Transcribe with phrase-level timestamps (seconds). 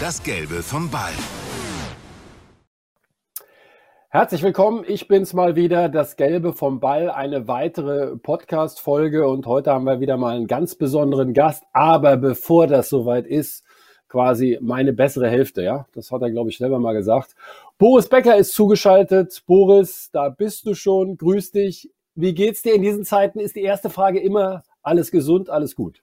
[0.00, 1.12] Das Gelbe vom Ball.
[4.08, 9.70] Herzlich willkommen, ich bin's mal wieder, das Gelbe vom Ball, eine weitere Podcast-Folge und heute
[9.70, 11.62] haben wir wieder mal einen ganz besonderen Gast.
[11.72, 13.64] Aber bevor das soweit ist,
[14.08, 17.36] quasi meine bessere Hälfte, ja, das hat er, glaube ich, selber mal gesagt.
[17.78, 19.44] Boris Becker ist zugeschaltet.
[19.46, 21.16] Boris, da bist du schon.
[21.16, 21.88] Grüß dich.
[22.16, 23.38] Wie geht's dir in diesen Zeiten?
[23.38, 26.02] Ist die erste Frage immer alles gesund, alles gut?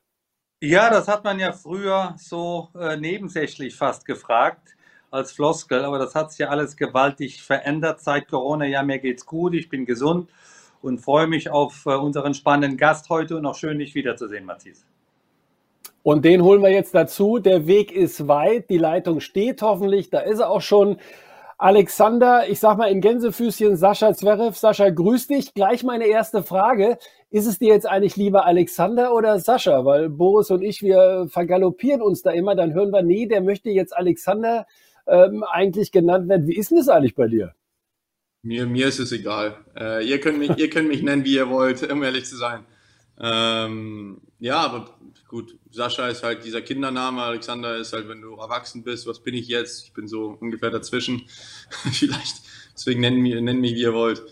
[0.63, 4.75] Ja, das hat man ja früher so äh, nebensächlich fast gefragt
[5.09, 8.65] als Floskel, aber das hat sich ja alles gewaltig verändert seit Corona.
[8.65, 10.29] Ja, mir geht's gut, ich bin gesund
[10.83, 14.85] und freue mich auf äh, unseren spannenden Gast heute und auch schön, dich wiederzusehen, Matthias.
[16.03, 17.39] Und den holen wir jetzt dazu.
[17.39, 20.97] Der Weg ist weit, die Leitung steht hoffentlich, da ist er auch schon.
[21.61, 24.57] Alexander, ich sag mal in Gänsefüßchen Sascha Zverev.
[24.57, 25.53] Sascha, grüß dich.
[25.53, 26.97] Gleich meine erste Frage.
[27.29, 29.85] Ist es dir jetzt eigentlich lieber Alexander oder Sascha?
[29.85, 32.55] Weil Boris und ich, wir vergaloppieren uns da immer.
[32.55, 34.65] Dann hören wir, nee, der möchte jetzt Alexander
[35.05, 36.47] ähm, eigentlich genannt werden.
[36.47, 37.53] Wie ist denn das eigentlich bei dir?
[38.41, 39.53] Mir, mir ist es egal.
[39.79, 42.65] Äh, ihr, könnt mich, ihr könnt mich nennen, wie ihr wollt, um ehrlich zu sein.
[43.21, 44.85] Ähm, ja, aber
[45.27, 49.35] gut, Sascha ist halt dieser Kindername, Alexander ist halt, wenn du erwachsen bist, was bin
[49.35, 49.85] ich jetzt?
[49.85, 51.21] Ich bin so ungefähr dazwischen.
[51.69, 52.41] Vielleicht,
[52.73, 54.23] deswegen nennt mich, nennt mich, wie ihr wollt.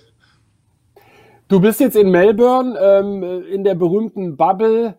[1.47, 4.97] Du bist jetzt in Melbourne, ähm, in der berühmten Bubble.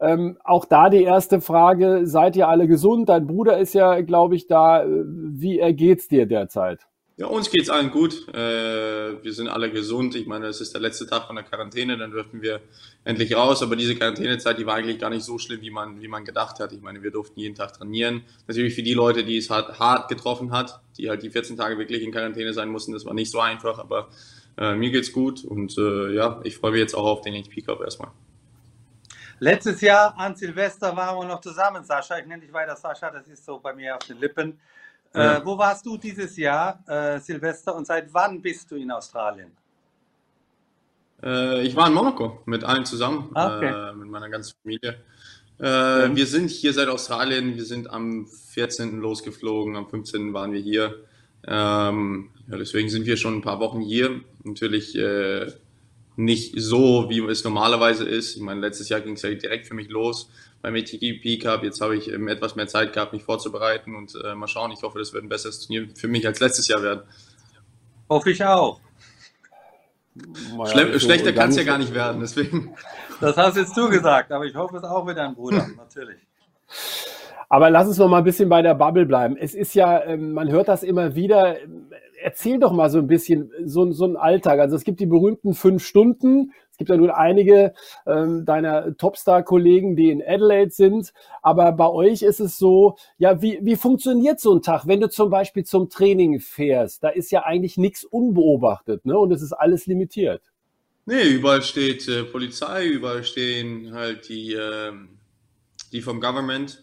[0.00, 3.08] Ähm, auch da die erste Frage, seid ihr alle gesund?
[3.08, 4.84] Dein Bruder ist ja, glaube ich, da.
[4.86, 6.88] Wie ergeht's dir derzeit?
[7.18, 8.28] Ja, uns geht's allen gut.
[8.32, 10.14] Äh, wir sind alle gesund.
[10.14, 12.60] Ich meine, es ist der letzte Tag von der Quarantäne, dann dürfen wir
[13.04, 13.60] endlich raus.
[13.60, 16.60] Aber diese Quarantänezeit, die war eigentlich gar nicht so schlimm, wie man, wie man gedacht
[16.60, 16.72] hat.
[16.72, 18.22] Ich meine, wir durften jeden Tag trainieren.
[18.46, 21.76] Natürlich für die Leute, die es hart, hart getroffen hat, die halt die 14 Tage
[21.76, 23.80] wirklich in Quarantäne sein mussten, das war nicht so einfach.
[23.80, 24.10] Aber
[24.56, 27.62] äh, mir geht's gut und äh, ja, ich freue mich jetzt auch auf den HP
[27.62, 28.12] Cup erstmal.
[29.40, 32.18] Letztes Jahr an Silvester waren wir noch zusammen, Sascha.
[32.18, 34.60] Ich nenne dich weiter Sascha, das ist so bei mir auf den Lippen.
[35.12, 39.50] Äh, wo warst du dieses Jahr, äh, Silvester, und seit wann bist du in Australien?
[41.22, 43.90] Äh, ich war in Monaco mit allen zusammen, ah, okay.
[43.90, 44.98] Äh, mit meiner ganzen Familie.
[45.60, 46.14] Mhm.
[46.14, 49.00] Wir sind hier seit Australien, wir sind am 14.
[49.00, 50.32] losgeflogen, am 15.
[50.32, 51.04] waren wir hier.
[51.48, 54.20] Ähm, ja, deswegen sind wir schon ein paar Wochen hier.
[54.44, 55.50] Natürlich äh,
[56.18, 58.34] nicht so, wie es normalerweise ist.
[58.34, 60.28] Ich meine, letztes Jahr ging es ja direkt für mich los
[60.60, 61.62] beim ATP Cup.
[61.62, 64.72] Jetzt habe ich ähm, etwas mehr Zeit gehabt, mich vorzubereiten und äh, mal schauen.
[64.72, 67.02] Ich hoffe, das wird ein besseres Turnier für mich als letztes Jahr werden.
[68.10, 68.80] Hoffe ich auch.
[70.66, 72.74] Schle so schlechter kann es ja gar nicht werden, deswegen.
[73.20, 76.18] Das hast jetzt du gesagt, aber ich hoffe es auch mit deinem Bruder, natürlich.
[77.48, 79.36] Aber lass uns noch mal ein bisschen bei der Bubble bleiben.
[79.36, 81.56] Es ist ja, ähm, man hört das immer wieder.
[82.20, 84.60] Erzähl doch mal so ein bisschen so, so ein Alltag.
[84.60, 86.52] Also es gibt die berühmten fünf Stunden.
[86.70, 87.74] Es gibt ja nun einige
[88.06, 91.12] ähm, deiner Topstar-Kollegen, die in Adelaide sind.
[91.42, 95.08] Aber bei euch ist es so, ja, wie, wie funktioniert so ein Tag, wenn du
[95.08, 97.02] zum Beispiel zum Training fährst?
[97.02, 99.18] Da ist ja eigentlich nichts unbeobachtet, ne?
[99.18, 100.42] Und es ist alles limitiert.
[101.06, 104.92] Nee, überall steht äh, Polizei, überall stehen halt die, äh,
[105.90, 106.82] die vom Government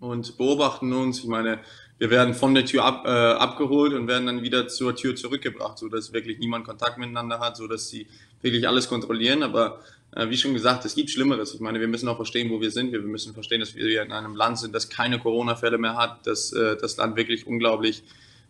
[0.00, 1.20] und beobachten uns.
[1.20, 1.60] Ich meine,
[1.98, 5.78] wir werden von der Tür ab, äh, abgeholt und werden dann wieder zur Tür zurückgebracht,
[5.78, 8.06] so dass wirklich niemand Kontakt miteinander hat, so dass sie
[8.40, 9.42] wirklich alles kontrollieren.
[9.42, 9.80] Aber
[10.14, 11.54] äh, wie schon gesagt, es gibt Schlimmeres.
[11.54, 12.92] Ich meine, wir müssen auch verstehen, wo wir sind.
[12.92, 16.52] Wir müssen verstehen, dass wir in einem Land sind, das keine Corona-Fälle mehr hat, dass
[16.52, 18.04] äh, das Land wirklich unglaublich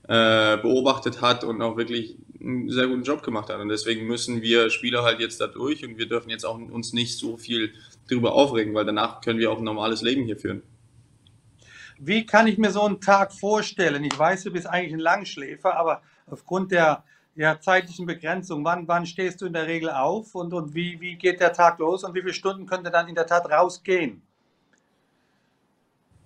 [0.08, 3.60] äh, beobachtet hat und auch wirklich einen sehr guten Job gemacht hat.
[3.60, 6.92] Und deswegen müssen wir Spieler halt jetzt da durch und wir dürfen jetzt auch uns
[6.92, 7.72] nicht so viel
[8.08, 10.62] darüber aufregen, weil danach können wir auch ein normales Leben hier führen.
[11.98, 14.04] Wie kann ich mir so einen Tag vorstellen?
[14.04, 17.04] Ich weiß, du bist eigentlich ein Langschläfer, aber aufgrund der
[17.34, 21.14] ja, zeitlichen Begrenzung, wann, wann stehst du in der Regel auf und, und wie, wie
[21.14, 24.22] geht der Tag los und wie viele Stunden könnte dann in der Tat rausgehen?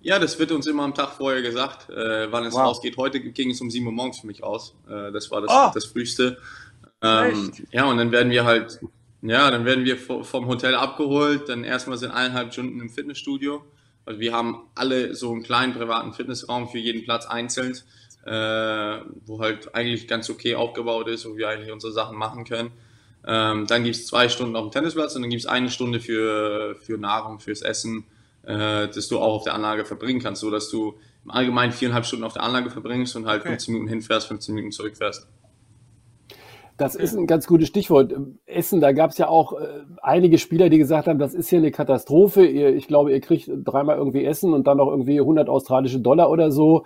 [0.01, 2.63] Ja, das wird uns immer am Tag vorher gesagt, äh, wann es wow.
[2.63, 2.97] rausgeht.
[2.97, 4.75] Heute ging es um 7 Uhr morgens für mich aus.
[4.89, 5.71] Äh, das war das, oh.
[5.73, 6.39] das Frühste.
[7.01, 8.81] Ähm, ja, und dann werden wir halt,
[9.21, 13.63] ja, dann werden wir vom Hotel abgeholt, dann erstmal sind eineinhalb Stunden im Fitnessstudio.
[14.05, 17.77] Also wir haben alle so einen kleinen privaten Fitnessraum für jeden Platz einzeln,
[18.25, 22.71] äh, wo halt eigentlich ganz okay aufgebaut ist, wo wir eigentlich unsere Sachen machen können.
[23.25, 25.99] Ähm, dann gibt es zwei Stunden auf dem Tennisplatz und dann gibt es eine Stunde
[25.99, 28.05] für, für Nahrung, fürs Essen,
[28.43, 32.05] äh, das du auch auf der Anlage verbringen kannst, so dass du im Allgemeinen viereinhalb
[32.05, 33.49] Stunden auf der Anlage verbringst und halt okay.
[33.49, 35.25] 15 Minuten hinfährst, 15 Minuten zurückfährst.
[36.83, 38.13] Das ist ein ganz gutes Stichwort.
[38.45, 39.65] Essen, da gab es ja auch äh,
[40.01, 42.45] einige Spieler, die gesagt haben, das ist hier eine Katastrophe.
[42.45, 46.29] Ihr, ich glaube, ihr kriegt dreimal irgendwie Essen und dann noch irgendwie 100 australische Dollar
[46.29, 46.83] oder so.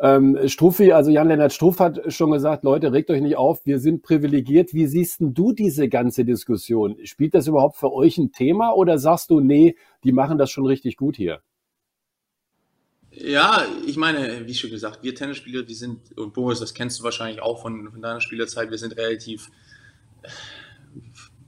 [0.00, 4.02] Ähm, Struffi, also Jan-Lennart Struff hat schon gesagt, Leute, regt euch nicht auf, wir sind
[4.02, 4.74] privilegiert.
[4.74, 6.96] Wie siehst denn du diese ganze Diskussion?
[7.04, 10.66] Spielt das überhaupt für euch ein Thema oder sagst du, nee, die machen das schon
[10.66, 11.42] richtig gut hier?
[13.20, 17.04] Ja, ich meine, wie schon gesagt, wir Tennisspieler, wir sind, und Boris, das kennst du
[17.04, 19.50] wahrscheinlich auch von, von deiner Spielerzeit, wir sind relativ,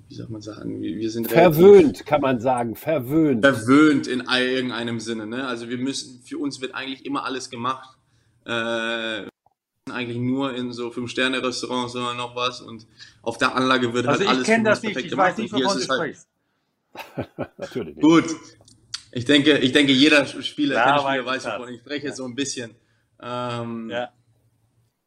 [0.09, 3.45] wie soll man sagen, wir sind verwöhnt, kann man sagen, verwöhnt.
[3.45, 5.27] Verwöhnt in irgendeinem Sinne.
[5.27, 5.47] Ne?
[5.47, 7.97] Also wir müssen, für uns wird eigentlich immer alles gemacht.
[8.47, 9.27] Äh,
[9.93, 12.87] eigentlich nur in so Fünf-Sterne-Restaurants oder noch was und
[13.23, 15.67] auf der Anlage wird also halt alles ich kenne das nicht, ich weiß nicht, wovon
[15.67, 16.29] du halt sprichst.
[17.59, 18.03] Natürlich nicht.
[18.03, 18.25] Gut,
[19.13, 22.13] ich denke, ich denke, jeder Spieler, ja, Tennisspieler weiß, wovon ich spreche, ja.
[22.15, 22.75] so ein bisschen.
[23.23, 24.11] Ähm, ja.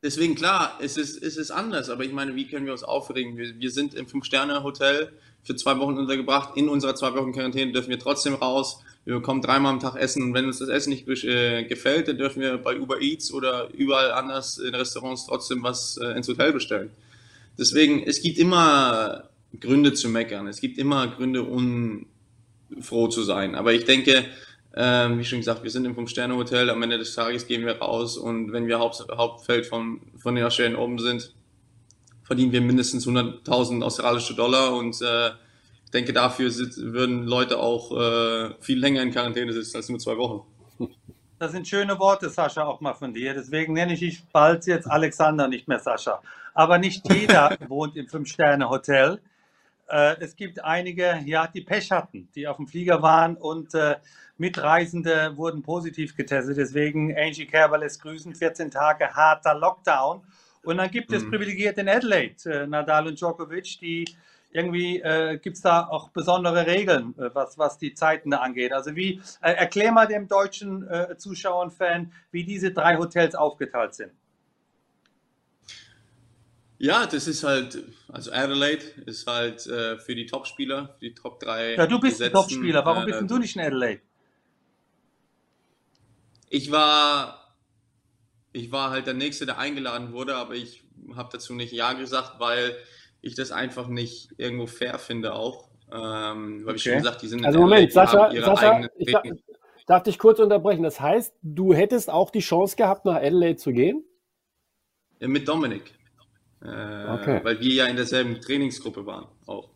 [0.02, 3.38] Deswegen, klar, es ist, es ist anders, aber ich meine, wie können wir uns aufregen?
[3.38, 5.14] Wir, wir sind im Fünf-Sterne-Hotel
[5.44, 6.58] für zwei Wochen untergebracht.
[6.58, 8.82] In unserer zwei Wochen Quarantäne dürfen wir trotzdem raus.
[9.06, 12.18] Wir bekommen dreimal am Tag Essen und wenn uns das Essen nicht äh, gefällt, dann
[12.18, 16.54] dürfen wir bei Uber Eats oder überall anders in Restaurants trotzdem was äh, ins Hotel
[16.54, 16.92] bestellen.
[17.58, 19.30] Deswegen, es gibt immer
[19.60, 20.48] Gründe zu meckern.
[20.48, 22.08] Es gibt immer Gründe, un,
[22.82, 23.56] froh zu sein.
[23.56, 24.26] Aber ich denke,
[24.76, 26.70] ähm, wie schon gesagt, wir sind im Fünf-Sterne-Hotel.
[26.70, 30.44] Am Ende des Tages gehen wir raus und wenn wir Haupt, Hauptfeld von, von den
[30.44, 31.34] Australiern oben sind,
[32.24, 35.30] verdienen wir mindestens 100.000 australische Dollar und äh,
[35.86, 40.00] ich denke, dafür sit, würden Leute auch äh, viel länger in Quarantäne sitzen als nur
[40.00, 40.42] zwei Wochen.
[41.38, 43.34] Das sind schöne Worte, Sascha, auch mal von dir.
[43.34, 46.22] Deswegen nenne ich dich bald jetzt Alexander, nicht mehr Sascha.
[46.54, 49.20] Aber nicht jeder wohnt im Fünf-Sterne-Hotel.
[49.94, 53.98] Äh, es gibt einige, ja, die Pech hatten, die auf dem Flieger waren und äh,
[54.38, 56.58] Mitreisende wurden positiv getestet.
[56.58, 60.22] Deswegen Angie Kerber lässt grüßen, 14 Tage harter Lockdown.
[60.64, 61.30] Und dann gibt es mhm.
[61.30, 64.06] privilegiert in Adelaide, äh, Nadal und Djokovic, die
[64.52, 68.74] irgendwie äh, gibt es da auch besondere Regeln, äh, was, was die Zeiten da angeht.
[68.74, 73.36] Also wie, äh, erklär mal dem deutschen äh, Zuschauer und Fan, wie diese drei Hotels
[73.36, 74.12] aufgeteilt sind.
[76.84, 81.40] Ja, das ist halt, also Adelaide ist halt äh, für die Topspieler, für die Top
[81.40, 81.76] 3.
[81.76, 84.02] Ja, du bist ein Topspieler, warum bist äh, du nicht in Adelaide?
[86.50, 87.56] Ich war,
[88.52, 90.84] ich war halt der Nächste, der eingeladen wurde, aber ich
[91.16, 92.76] habe dazu nicht Ja gesagt, weil
[93.22, 95.70] ich das einfach nicht irgendwo fair finde auch.
[95.90, 96.76] Ähm, weil okay.
[96.76, 99.24] ich schon gesagt, die sind Also Moment, Sascha, Sascha ich darf,
[99.88, 100.84] darf dich kurz unterbrechen.
[100.84, 104.04] Das heißt, du hättest auch die Chance gehabt, nach Adelaide zu gehen?
[105.22, 105.94] Ja, mit Dominik.
[106.64, 107.42] Äh, okay.
[107.44, 109.70] Weil wir ja in derselben Trainingsgruppe waren auch.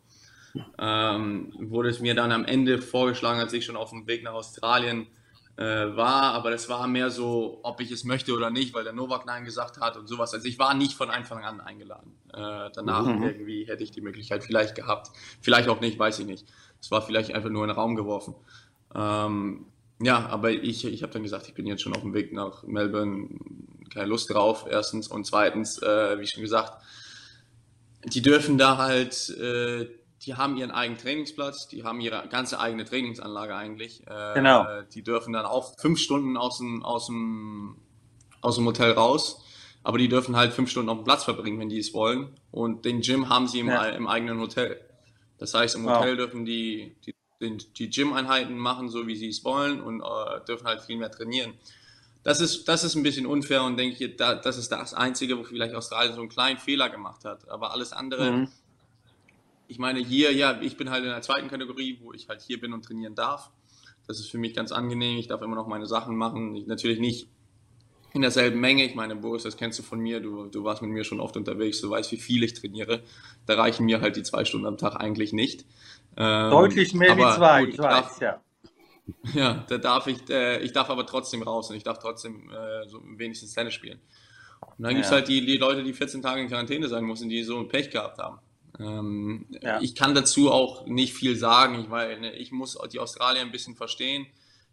[0.78, 4.32] Ähm, wurde es mir dann am Ende vorgeschlagen, als ich schon auf dem Weg nach
[4.32, 5.06] Australien
[5.58, 8.92] äh, war, aber das war mehr so, ob ich es möchte oder nicht, weil der
[8.92, 10.32] Novak Nein gesagt hat und sowas.
[10.32, 12.12] Also ich war nicht von Anfang an eingeladen.
[12.32, 13.24] Äh, danach mhm.
[13.24, 15.10] irgendwie hätte ich die Möglichkeit vielleicht gehabt.
[15.40, 16.46] Vielleicht auch nicht, weiß ich nicht.
[16.80, 18.34] Es war vielleicht einfach nur in den Raum geworfen.
[18.94, 19.66] Ähm,
[20.00, 22.62] ja, aber ich, ich habe dann gesagt, ich bin jetzt schon auf dem Weg nach
[22.62, 23.28] Melbourne,
[23.88, 25.08] keine Lust drauf, erstens.
[25.08, 26.82] Und zweitens, äh, wie schon gesagt,
[28.04, 29.88] die dürfen da halt, äh,
[30.22, 34.02] die haben ihren eigenen Trainingsplatz, die haben ihre ganze eigene Trainingsanlage eigentlich.
[34.06, 34.66] Äh, genau.
[34.94, 37.76] Die dürfen dann auch fünf Stunden aus dem, aus, dem,
[38.40, 39.44] aus dem Hotel raus,
[39.82, 42.38] aber die dürfen halt fünf Stunden auf dem Platz verbringen, wenn die es wollen.
[42.50, 43.86] Und den Gym haben sie im, ja.
[43.86, 44.80] im eigenen Hotel.
[45.38, 46.16] Das heißt, im Hotel wow.
[46.16, 50.82] dürfen die, die die Gym-Einheiten machen, so wie sie es wollen und äh, dürfen halt
[50.82, 51.54] viel mehr trainieren.
[52.28, 55.38] Das ist, das ist ein bisschen unfair und denke ich, da, das ist das Einzige,
[55.38, 57.48] wo vielleicht Australien so einen kleinen Fehler gemacht hat.
[57.48, 58.48] Aber alles andere, mhm.
[59.66, 62.60] ich meine, hier, ja, ich bin halt in der zweiten Kategorie, wo ich halt hier
[62.60, 63.50] bin und trainieren darf.
[64.06, 65.16] Das ist für mich ganz angenehm.
[65.16, 66.54] Ich darf immer noch meine Sachen machen.
[66.54, 67.28] Ich, natürlich nicht
[68.12, 68.84] in derselben Menge.
[68.84, 70.20] Ich meine, Boris, das kennst du von mir.
[70.20, 71.80] Du, du warst mit mir schon oft unterwegs.
[71.80, 73.04] Du weißt, wie viel ich trainiere.
[73.46, 75.64] Da reichen mir halt die zwei Stunden am Tag eigentlich nicht.
[76.18, 78.42] Ähm, Deutlich mehr wie zwei, gut, ich weiß, darf, ja.
[79.34, 82.86] Ja, da darf ich, äh, ich darf aber trotzdem raus und ich darf trotzdem äh,
[82.88, 84.00] so wenigstens Tennis spielen.
[84.60, 84.96] Und dann ja.
[84.96, 87.58] gibt es halt die, die Leute, die 14 Tage in Quarantäne sein müssen, die so
[87.58, 88.38] ein Pech gehabt haben.
[88.78, 89.80] Ähm, ja.
[89.80, 93.74] Ich kann dazu auch nicht viel sagen, weil ne, ich muss die Australier ein bisschen
[93.74, 94.26] verstehen.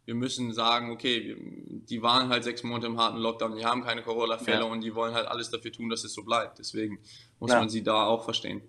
[0.05, 4.03] Wir müssen sagen, okay, die waren halt sechs Monate im harten Lockdown, die haben keine
[4.03, 4.65] Corona-Fälle ja.
[4.65, 6.59] und die wollen halt alles dafür tun, dass es so bleibt.
[6.59, 6.99] Deswegen
[7.39, 8.61] muss man sie da auch verstehen.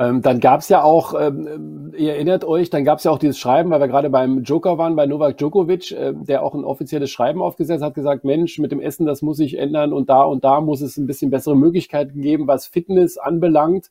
[0.00, 3.18] Ähm, dann gab es ja auch, ähm, ihr erinnert euch, dann gab es ja auch
[3.18, 6.64] dieses Schreiben, weil wir gerade beim Joker waren, bei Novak Djokovic, äh, der auch ein
[6.64, 10.22] offizielles Schreiben aufgesetzt hat, gesagt, Mensch, mit dem Essen, das muss sich ändern und da
[10.22, 13.90] und da muss es ein bisschen bessere Möglichkeiten geben, was Fitness anbelangt.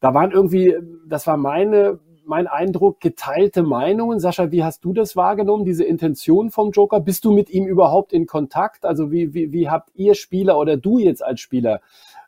[0.00, 0.76] Da waren irgendwie,
[1.08, 4.20] das war meine, mein Eindruck, geteilte Meinungen.
[4.20, 7.00] Sascha, wie hast du das wahrgenommen, diese Intention vom Joker?
[7.00, 8.84] Bist du mit ihm überhaupt in Kontakt?
[8.84, 11.80] Also wie, wie, wie habt ihr Spieler oder du jetzt als Spieler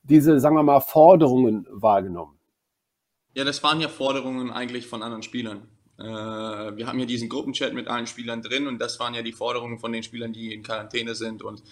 [0.05, 2.40] diese, sagen wir mal, Forderungen wahrgenommen?
[3.41, 5.67] Ja, das waren ja Forderungen eigentlich von anderen Spielern.
[5.99, 9.33] Äh, wir haben ja diesen Gruppenchat mit allen Spielern drin und das waren ja die
[9.33, 11.43] Forderungen von den Spielern, die in Quarantäne sind.
[11.43, 11.63] Und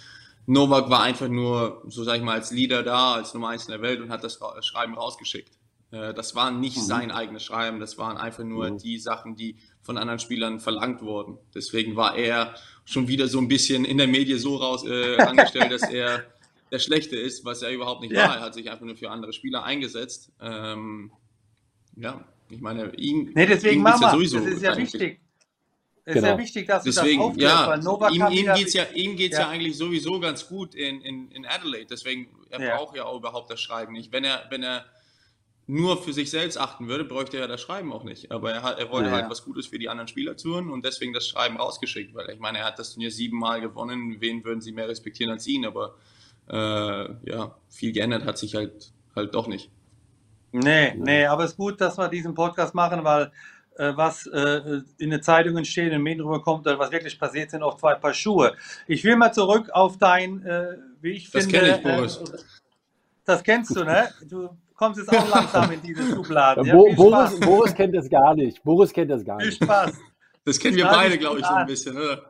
[0.46, 3.72] Novak war einfach nur, so sag ich mal, als Leader da, als Nummer eins in
[3.72, 5.58] der Welt und hat das Schreiben rausgeschickt.
[5.90, 6.82] Äh, das war nicht mhm.
[6.84, 8.78] sein eigenes Schreiben, das waren einfach nur mhm.
[8.78, 11.36] die Sachen, die von anderen Spielern verlangt worden.
[11.54, 12.54] Deswegen war er
[12.86, 16.24] schon wieder so ein bisschen in der Medie so raus äh, angestellt, dass er
[16.72, 18.26] der Schlechte ist, was er überhaupt nicht ja.
[18.26, 18.36] war.
[18.36, 20.32] Er hat sich einfach nur für andere Spieler eingesetzt.
[20.40, 21.12] Ähm,
[22.00, 23.32] ja, ich meine, ihm.
[23.34, 24.40] Nee, deswegen machen ja sowieso.
[24.40, 25.20] Das ist ja wichtig.
[26.04, 26.26] Es genau.
[26.26, 29.16] ist ja wichtig, dass Deswegen, du das aufklärst, ja, ihm, ihm geht es ja, ihm
[29.16, 29.42] geht's ja.
[29.42, 31.84] ja eigentlich sowieso ganz gut in, in, in Adelaide.
[31.84, 32.76] Deswegen, er ja.
[32.76, 34.10] braucht ja auch überhaupt das Schreiben nicht.
[34.10, 34.86] Wenn er, wenn er
[35.66, 38.32] nur für sich selbst achten würde, bräuchte er das Schreiben auch nicht.
[38.32, 39.16] Aber er, hat, er wollte ja.
[39.16, 42.40] halt was Gutes für die anderen Spieler tun und deswegen das Schreiben rausgeschickt, weil ich
[42.40, 44.16] meine, er hat das Turnier siebenmal gewonnen.
[44.18, 45.66] Wen würden sie mehr respektieren als ihn?
[45.66, 45.94] Aber
[46.48, 49.70] äh, ja, viel geändert hat sich halt, halt doch nicht.
[50.52, 53.30] Nee, nee, aber es ist gut, dass wir diesen Podcast machen, weil
[53.76, 57.62] äh, was äh, in den Zeitungen steht, in den Medien rüberkommt, was wirklich passiert, sind
[57.62, 58.56] auch zwei Paar Schuhe.
[58.86, 61.60] Ich will mal zurück auf dein, äh, wie ich das finde.
[61.60, 62.44] Das kenne ich, Boris.
[63.24, 64.08] das kennst du, ne?
[64.28, 66.64] Du kommst jetzt auch langsam in diese Schubladen.
[66.64, 68.62] Ja, Bo Boris, Boris, kennt das gar nicht.
[68.64, 69.58] Boris kennt das gar nicht.
[69.58, 69.92] Viel Spaß.
[70.44, 72.22] Das kennen wir beide, glaube ich, so ein bisschen, oder?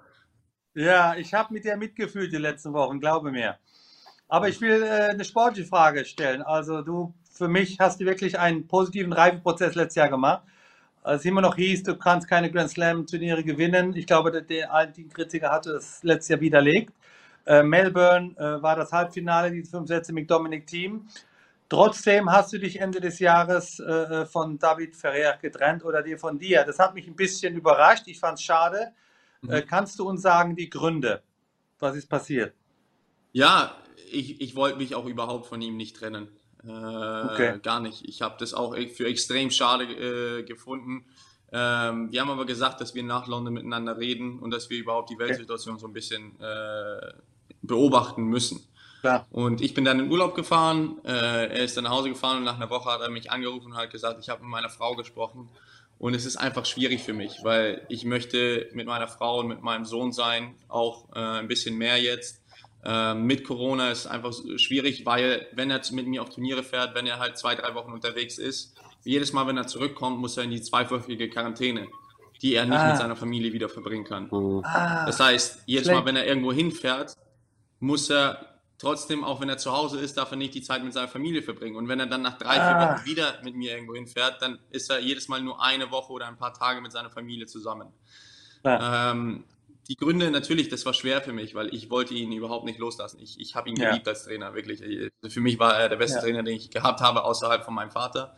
[0.74, 3.56] Ja, ich habe mit dir mitgefühlt die letzten Wochen, glaube mir.
[4.28, 6.42] Aber ich will äh, eine sportliche Frage stellen.
[6.42, 10.42] Also du, für mich hast du wirklich einen positiven Reifeprozess letztes Jahr gemacht.
[11.02, 13.94] Als es immer noch hieß, du kannst keine Grand Slam Turniere gewinnen.
[13.96, 16.92] Ich glaube, der, der Kritiker hatte das letztes Jahr widerlegt.
[17.46, 21.08] Äh, Melbourne äh, war das Halbfinale, diese fünf Sätze mit Dominic Team.
[21.68, 26.38] Trotzdem hast du dich Ende des Jahres äh, von David Ferrer getrennt oder dir von
[26.38, 26.64] dir.
[26.64, 28.04] Das hat mich ein bisschen überrascht.
[28.06, 28.92] Ich fand es schade.
[29.42, 29.50] Mhm.
[29.50, 31.22] Äh, kannst du uns sagen die Gründe?
[31.78, 32.52] Was ist passiert?
[33.32, 33.76] Ja,
[34.10, 36.28] ich, ich wollte mich auch überhaupt von ihm nicht trennen.
[36.64, 37.58] Äh, okay.
[37.62, 38.04] Gar nicht.
[38.08, 41.04] Ich habe das auch für extrem schade äh, gefunden.
[41.50, 45.10] Ähm, wir haben aber gesagt, dass wir nach London miteinander reden und dass wir überhaupt
[45.10, 45.80] die Weltsituation okay.
[45.80, 47.12] so ein bisschen äh,
[47.62, 48.66] beobachten müssen.
[49.00, 49.26] Klar.
[49.30, 51.10] Und ich bin dann in Urlaub gefahren, äh,
[51.46, 53.76] er ist dann nach Hause gefahren und nach einer Woche hat er mich angerufen und
[53.76, 55.48] hat gesagt, ich habe mit meiner Frau gesprochen
[55.98, 59.62] und es ist einfach schwierig für mich, weil ich möchte mit meiner Frau und mit
[59.62, 62.42] meinem Sohn sein, auch äh, ein bisschen mehr jetzt.
[62.84, 66.94] Ähm, mit Corona ist es einfach schwierig, weil wenn er mit mir auf Turniere fährt,
[66.94, 70.44] wenn er halt zwei, drei Wochen unterwegs ist, jedes Mal, wenn er zurückkommt, muss er
[70.44, 71.88] in die zweiwöchige Quarantäne,
[72.40, 72.88] die er nicht ah.
[72.88, 74.28] mit seiner Familie wieder verbringen kann.
[74.30, 74.62] Mhm.
[74.64, 75.06] Ah.
[75.06, 77.14] Das heißt, jedes Mal, wenn er irgendwo hinfährt,
[77.80, 80.92] muss er trotzdem, auch wenn er zu Hause ist, darf er nicht die Zeit mit
[80.92, 81.76] seiner Familie verbringen.
[81.76, 82.94] Und wenn er dann nach drei, vier ah.
[82.94, 86.28] Wochen wieder mit mir irgendwo hinfährt, dann ist er jedes Mal nur eine Woche oder
[86.28, 87.88] ein paar Tage mit seiner Familie zusammen.
[88.64, 89.12] Ja.
[89.12, 89.44] Ähm,
[89.88, 93.18] die Gründe natürlich, das war schwer für mich, weil ich wollte ihn überhaupt nicht loslassen.
[93.22, 94.12] Ich, ich habe ihn geliebt ja.
[94.12, 94.80] als Trainer, wirklich.
[95.28, 96.22] Für mich war er der beste ja.
[96.22, 98.36] Trainer, den ich gehabt habe, außerhalb von meinem Vater.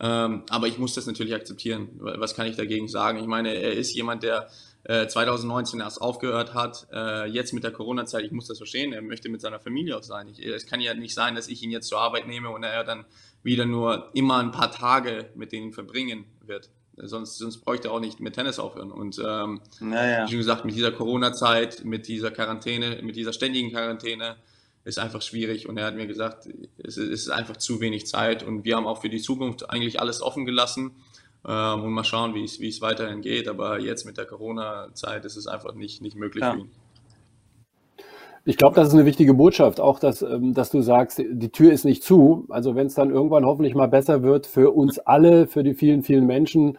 [0.00, 1.88] Ähm, aber ich muss das natürlich akzeptieren.
[1.98, 3.18] Was kann ich dagegen sagen?
[3.18, 4.48] Ich meine, er ist jemand, der
[4.84, 9.02] äh, 2019 erst aufgehört hat, äh, jetzt mit der Corona-Zeit, ich muss das verstehen, er
[9.02, 10.28] möchte mit seiner Familie auch sein.
[10.28, 12.84] Ich, es kann ja nicht sein, dass ich ihn jetzt zur Arbeit nehme und er
[12.84, 13.06] dann
[13.42, 16.70] wieder nur immer ein paar Tage mit denen verbringen wird.
[17.02, 18.90] Sonst, sonst bräuchte er auch nicht mit Tennis aufhören.
[18.90, 20.24] Und ähm, naja.
[20.24, 24.36] wie schon gesagt, mit dieser Corona-Zeit, mit dieser Quarantäne, mit dieser ständigen Quarantäne,
[24.84, 25.68] ist einfach schwierig.
[25.68, 28.42] Und er hat mir gesagt, es ist einfach zu wenig Zeit.
[28.42, 30.92] Und wir haben auch für die Zukunft eigentlich alles offen gelassen.
[31.46, 33.48] Ähm, und mal schauen, wie es, wie es weiterhin geht.
[33.48, 36.52] Aber jetzt mit der Corona-Zeit ist es einfach nicht, nicht möglich ja.
[36.52, 36.70] für ihn.
[38.48, 41.70] Ich glaube, das ist eine wichtige Botschaft, auch dass, ähm, dass du sagst, die Tür
[41.70, 42.46] ist nicht zu.
[42.48, 46.02] Also wenn es dann irgendwann hoffentlich mal besser wird für uns alle, für die vielen,
[46.02, 46.78] vielen Menschen,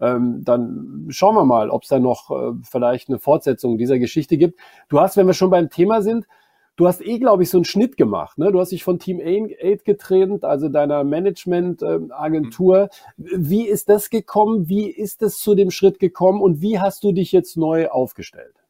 [0.00, 4.36] ähm, dann schauen wir mal, ob es da noch äh, vielleicht eine Fortsetzung dieser Geschichte
[4.36, 4.58] gibt.
[4.88, 6.26] Du hast, wenn wir schon beim Thema sind,
[6.74, 8.36] du hast eh, glaube ich, so einen Schnitt gemacht.
[8.36, 8.50] Ne?
[8.50, 12.88] Du hast dich von Team 8 getrennt, also deiner Management-Agentur.
[13.18, 14.68] Ähm, wie ist das gekommen?
[14.68, 18.63] Wie ist es zu dem Schritt gekommen und wie hast du dich jetzt neu aufgestellt?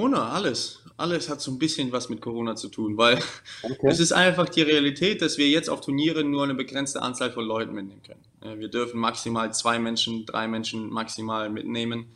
[0.00, 3.18] Ohne alles alles hat so ein bisschen was mit Corona zu tun, weil
[3.62, 3.88] okay.
[3.88, 7.44] es ist einfach die Realität, dass wir jetzt auf Turnieren nur eine begrenzte Anzahl von
[7.44, 8.60] Leuten mitnehmen können.
[8.60, 12.06] Wir dürfen maximal zwei Menschen, drei Menschen maximal mitnehmen.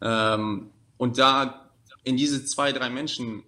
[0.00, 1.70] Ähm, und da
[2.04, 3.44] in diese zwei, drei Menschen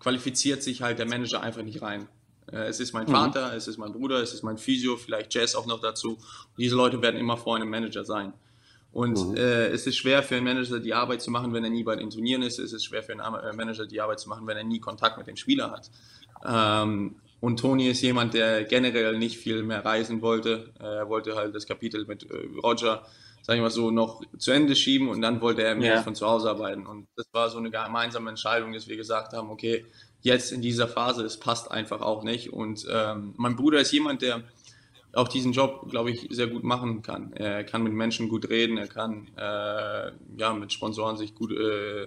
[0.00, 2.08] qualifiziert sich halt der Manager einfach nicht rein.
[2.50, 3.12] Äh, es ist mein mhm.
[3.12, 3.56] Vater, mhm.
[3.56, 6.14] es ist mein Bruder, es ist mein Physio, vielleicht Jazz auch noch dazu.
[6.14, 8.32] Und diese Leute werden immer vor einem Manager sein.
[8.96, 9.36] Und mhm.
[9.36, 11.96] äh, es ist schwer für einen Manager die Arbeit zu machen, wenn er nie bei
[11.96, 12.58] den Turnieren ist.
[12.58, 15.18] Es ist schwer für einen äh, Manager die Arbeit zu machen, wenn er nie Kontakt
[15.18, 15.90] mit dem Spieler hat.
[16.46, 20.70] Ähm, und Toni ist jemand, der generell nicht viel mehr reisen wollte.
[20.78, 23.02] Er wollte halt das Kapitel mit äh, Roger,
[23.42, 26.00] sag ich mal so, noch zu Ende schieben und dann wollte er mit ja.
[26.00, 26.86] von zu Hause arbeiten.
[26.86, 29.84] Und das war so eine gemeinsame Entscheidung, dass wir gesagt haben, okay,
[30.22, 32.50] jetzt in dieser Phase, es passt einfach auch nicht.
[32.50, 34.42] Und ähm, mein Bruder ist jemand, der
[35.16, 37.32] auch diesen Job, glaube ich, sehr gut machen kann.
[37.32, 42.06] Er kann mit Menschen gut reden, er kann äh, ja, mit Sponsoren sich gut äh,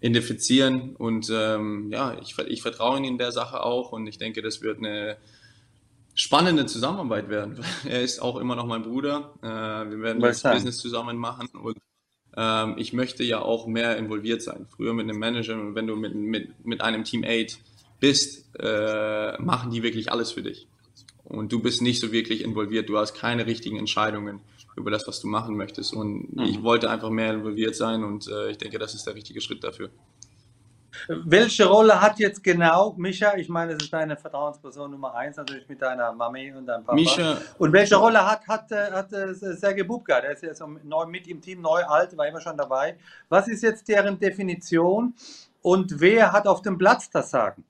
[0.00, 4.42] identifizieren und ähm, ja, ich, ich vertraue ihm in der Sache auch und ich denke,
[4.42, 5.16] das wird eine,
[6.14, 7.58] spannende Zusammenarbeit werden.
[7.88, 9.32] Er ist auch immer noch mein Bruder.
[9.42, 11.78] Äh, wir werden das Business zusammen machen und
[12.36, 14.66] ähm, ich möchte ja auch mehr involviert sein.
[14.74, 17.58] Früher mit einem Manager und wenn du mit, mit, mit einem Team 8
[18.00, 20.66] bist, äh, machen die wirklich alles für dich.
[21.32, 22.88] Und du bist nicht so wirklich involviert.
[22.88, 24.40] Du hast keine richtigen Entscheidungen
[24.76, 25.94] über das, was du machen möchtest.
[25.94, 26.42] Und mhm.
[26.44, 29.64] ich wollte einfach mehr involviert sein und äh, ich denke, das ist der richtige Schritt
[29.64, 29.90] dafür.
[31.08, 33.34] Welche Rolle hat jetzt genau Micha?
[33.36, 36.94] Ich meine, es ist deine Vertrauensperson Nummer eins, natürlich mit deiner Mami und deinem Papa.
[36.94, 40.20] Misha, und welche Rolle hat, hat, hat, hat Sergei Bubka?
[40.20, 42.96] Der ist jetzt neu, mit im Team neu alt, war immer schon dabei.
[43.30, 45.14] Was ist jetzt deren Definition
[45.62, 47.64] und wer hat auf dem Platz das Sagen?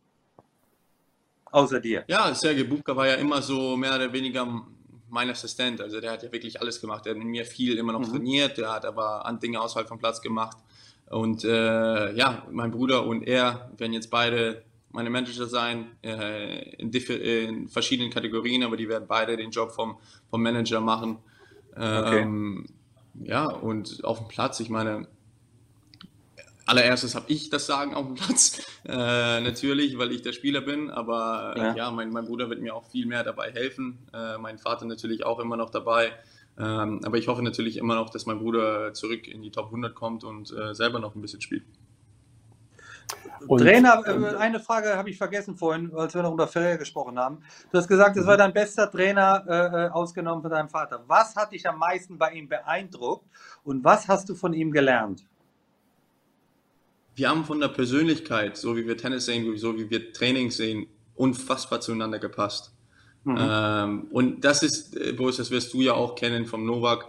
[1.52, 2.04] Außer dir.
[2.08, 4.46] Ja, Sergei Bubka war ja immer so mehr oder weniger
[5.08, 5.80] mein Assistent.
[5.80, 7.04] Also der hat ja wirklich alles gemacht.
[7.04, 8.10] Der hat mit mir viel immer noch mhm.
[8.10, 10.56] trainiert, der hat aber an Dinge außerhalb vom Platz gemacht.
[11.10, 16.90] Und äh, ja, mein Bruder und er werden jetzt beide meine Manager sein äh, in,
[16.90, 19.98] in, verschiedenen Kategorien, aber die werden beide den Job vom,
[20.30, 21.18] vom Manager machen.
[21.76, 23.28] Ähm, okay.
[23.30, 25.06] Ja, und auf dem Platz, ich meine,
[26.66, 30.90] allererstes habe ich das Sagen auf dem Platz, äh, natürlich, weil ich der Spieler bin,
[30.90, 34.58] aber ja, ja mein, mein, Bruder wird mir auch viel mehr dabei helfen, äh, mein
[34.58, 36.12] Vater natürlich auch immer noch dabei.
[36.58, 39.94] Ähm, aber ich hoffe natürlich immer noch, dass mein Bruder zurück in die Top 100
[39.94, 41.64] kommt und äh, selber noch ein bisschen spielt.
[43.46, 47.18] Und, Trainer, äh, eine Frage habe ich vergessen vorhin, als wir noch über Ferrer gesprochen
[47.18, 47.42] haben.
[47.70, 51.02] Du hast gesagt, es war dein bester Trainer, äh, äh, ausgenommen von deinem Vater.
[51.06, 53.26] Was hat dich am meisten bei ihm beeindruckt
[53.64, 55.24] und was hast du von ihm gelernt?
[57.14, 60.86] Wir haben von der Persönlichkeit, so wie wir Tennis sehen, so wie wir Training sehen,
[61.14, 62.72] unfassbar zueinander gepasst.
[63.24, 63.36] Mhm.
[63.38, 67.06] Ähm, und das ist, äh, Boris, das wirst du ja auch kennen vom Novak.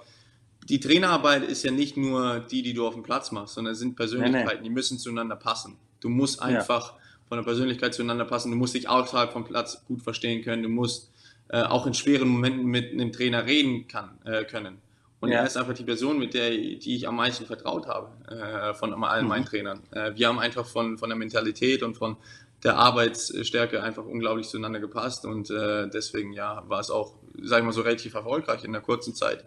[0.69, 3.79] Die Trainerarbeit ist ja nicht nur die, die du auf dem Platz machst, sondern es
[3.79, 4.63] sind Persönlichkeiten, nee, nee.
[4.63, 5.77] die müssen zueinander passen.
[6.00, 7.00] Du musst einfach ja.
[7.27, 8.51] von der Persönlichkeit zueinander passen.
[8.51, 10.63] Du musst dich außerhalb vom Platz gut verstehen können.
[10.63, 11.12] Du musst
[11.50, 14.77] äh, auch in schweren Momenten mit einem Trainer reden kann, äh, können.
[15.24, 15.39] Und ja.
[15.39, 18.94] er ist einfach die Person, mit der die ich am meisten vertraut habe, äh, von
[19.06, 19.30] allen mhm.
[19.30, 19.80] meinen Trainern.
[19.92, 22.18] Äh, wir haben einfach von, von der Mentalität und von
[22.62, 27.68] der Arbeitsstärke einfach unglaublich zueinander gepasst und äh, deswegen ja war es auch, sagen wir
[27.68, 29.46] mal so, relativ erfolgreich in der kurzen Zeit.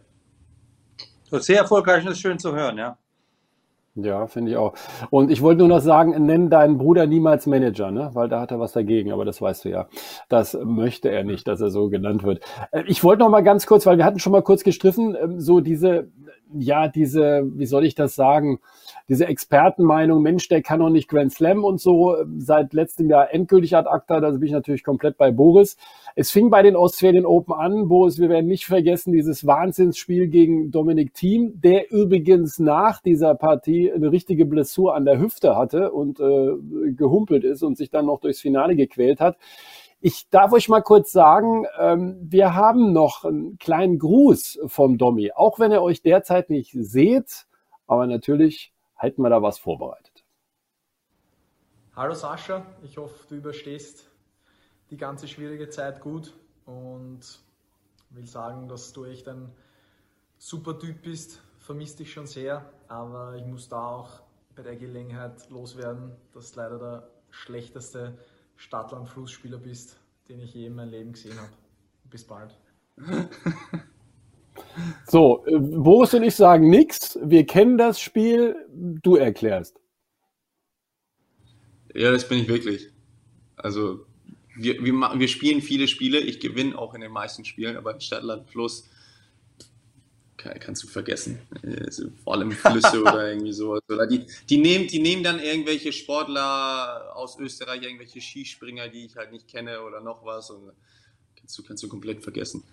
[1.30, 2.96] Sehr erfolgreich und ist schön zu hören, ja.
[3.98, 4.74] Ja, finde ich auch.
[5.08, 8.10] Und ich wollte nur noch sagen, nenn deinen Bruder niemals Manager, ne?
[8.12, 9.88] Weil da hat er was dagegen, aber das weißt du ja.
[10.28, 12.44] Das möchte er nicht, dass er so genannt wird.
[12.72, 15.40] Äh, ich wollte noch mal ganz kurz, weil wir hatten schon mal kurz gestriffen, ähm,
[15.40, 16.08] so diese,
[16.54, 18.60] ja, diese, wie soll ich das sagen?
[19.08, 23.76] diese Expertenmeinung, Mensch, der kann doch nicht Grand Slam und so, seit letztem Jahr endgültig
[23.76, 25.76] ad acta, da bin ich natürlich komplett bei Boris.
[26.16, 30.70] Es fing bei den Australian Open an, Boris, wir werden nicht vergessen, dieses Wahnsinnsspiel gegen
[30.70, 36.18] Dominic Thiem, der übrigens nach dieser Partie eine richtige Blessur an der Hüfte hatte und
[36.18, 39.36] äh, gehumpelt ist und sich dann noch durchs Finale gequält hat.
[40.08, 45.32] Ich darf euch mal kurz sagen, ähm, wir haben noch einen kleinen Gruß vom Domi,
[45.32, 47.48] auch wenn ihr euch derzeit nicht seht,
[47.88, 50.24] aber natürlich halten wir da was vorbereitet.
[51.96, 54.08] Hallo Sascha, ich hoffe, du überstehst
[54.90, 56.32] die ganze schwierige Zeit gut
[56.66, 57.40] und
[58.10, 59.50] will sagen, dass du echt ein
[60.38, 61.42] super Typ bist.
[61.58, 64.20] Vermisst dich schon sehr, aber ich muss da auch
[64.54, 68.16] bei der Gelegenheit loswerden, dass leider der schlechteste
[68.56, 71.52] Stadtland-Flussspieler bist, den ich je in meinem Leben gesehen habe.
[72.10, 72.56] Bis bald.
[75.06, 77.18] So, äh, Boris und ich sagen nichts.
[77.22, 78.56] Wir kennen das Spiel.
[78.74, 79.78] Du erklärst.
[81.94, 82.90] Ja, das bin ich wirklich.
[83.56, 84.06] Also,
[84.56, 86.18] wir, wir, wir spielen viele Spiele.
[86.18, 88.88] Ich gewinne auch in den meisten Spielen, aber in Stadtland Fluss
[90.36, 91.38] kannst du vergessen.
[91.84, 93.80] Also, vor allem Flüsse oder irgendwie sowas.
[93.88, 99.16] Oder die, die, nehmen, die nehmen dann irgendwelche Sportler aus Österreich, irgendwelche Skispringer, die ich
[99.16, 100.50] halt nicht kenne oder noch was.
[100.50, 100.72] Und
[101.38, 102.64] kannst du, kannst du komplett vergessen.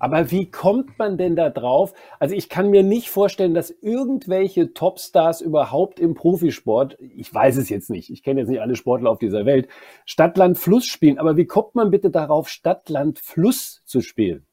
[0.00, 1.92] Aber wie kommt man denn da drauf?
[2.18, 7.68] Also ich kann mir nicht vorstellen, dass irgendwelche Topstars überhaupt im Profisport, ich weiß es
[7.68, 9.68] jetzt nicht, ich kenne jetzt nicht alle Sportler auf dieser Welt,
[10.06, 11.18] Stadtland Fluss spielen.
[11.18, 14.46] Aber wie kommt man bitte darauf, Stadtland Fluss zu spielen?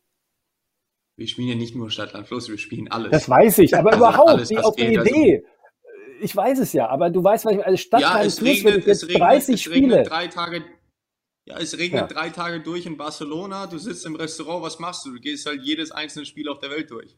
[1.18, 3.12] Wir spielen ja nicht nur Stadtland Fluss, wir spielen alles.
[3.12, 4.98] Das weiß ich, aber also überhaupt, alles, die, auf die Idee.
[4.98, 5.48] Also
[6.22, 7.68] ich weiß es ja, aber du weißt, was ich meine.
[7.68, 10.04] Also Stadtland ja, Fluss, regnet, wenn ich jetzt regnet, 30 Spiele.
[10.04, 10.64] drei Tage
[11.48, 12.08] ja, es regnet ja.
[12.08, 15.14] drei Tage durch in Barcelona, du sitzt im Restaurant, was machst du?
[15.14, 17.16] Du gehst halt jedes einzelne Spiel auf der Welt durch.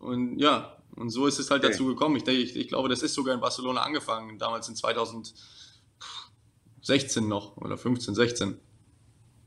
[0.00, 1.72] Und ja, und so ist es halt okay.
[1.72, 2.16] dazu gekommen.
[2.16, 7.78] Ich, ich, ich glaube, das ist sogar in Barcelona angefangen, damals in 2016 noch oder
[7.78, 8.58] 15, 16.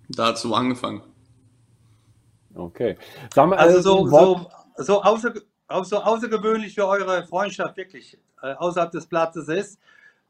[0.08, 1.02] Da hat es so angefangen.
[2.56, 2.98] Okay.
[3.36, 5.34] Mal, also so, so, so, außer,
[5.84, 9.80] so außergewöhnlich wie eure Freundschaft wirklich äh, außerhalb des Platzes ist,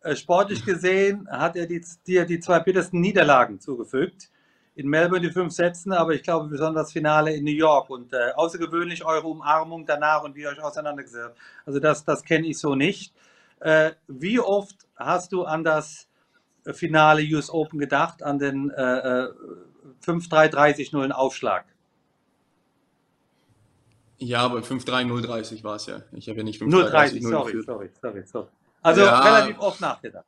[0.02, 4.30] äh, sportlich gesehen hat er die, dir die zwei bittersten Niederlagen zugefügt.
[4.76, 8.12] in Melbourne die fünf Sätzen, aber ich glaube besonders das Finale in New York und
[8.14, 11.38] äh, außergewöhnlich eure Umarmung danach und wie ihr euch auseinandergesetzt habt.
[11.66, 13.14] Also das, das kenne ich so nicht.
[13.60, 16.08] Äh, wie oft hast du an das
[16.72, 19.28] Finale US Open gedacht, an den äh,
[20.06, 21.66] 5-3-30-0 Aufschlag?
[24.24, 26.02] Ja, aber 5-3-0-30 war es ja.
[26.14, 28.48] Ich habe ja nicht 5-3-30, sorry, sorry, sorry, sorry.
[28.82, 30.26] Also ja, relativ oft nachgedacht.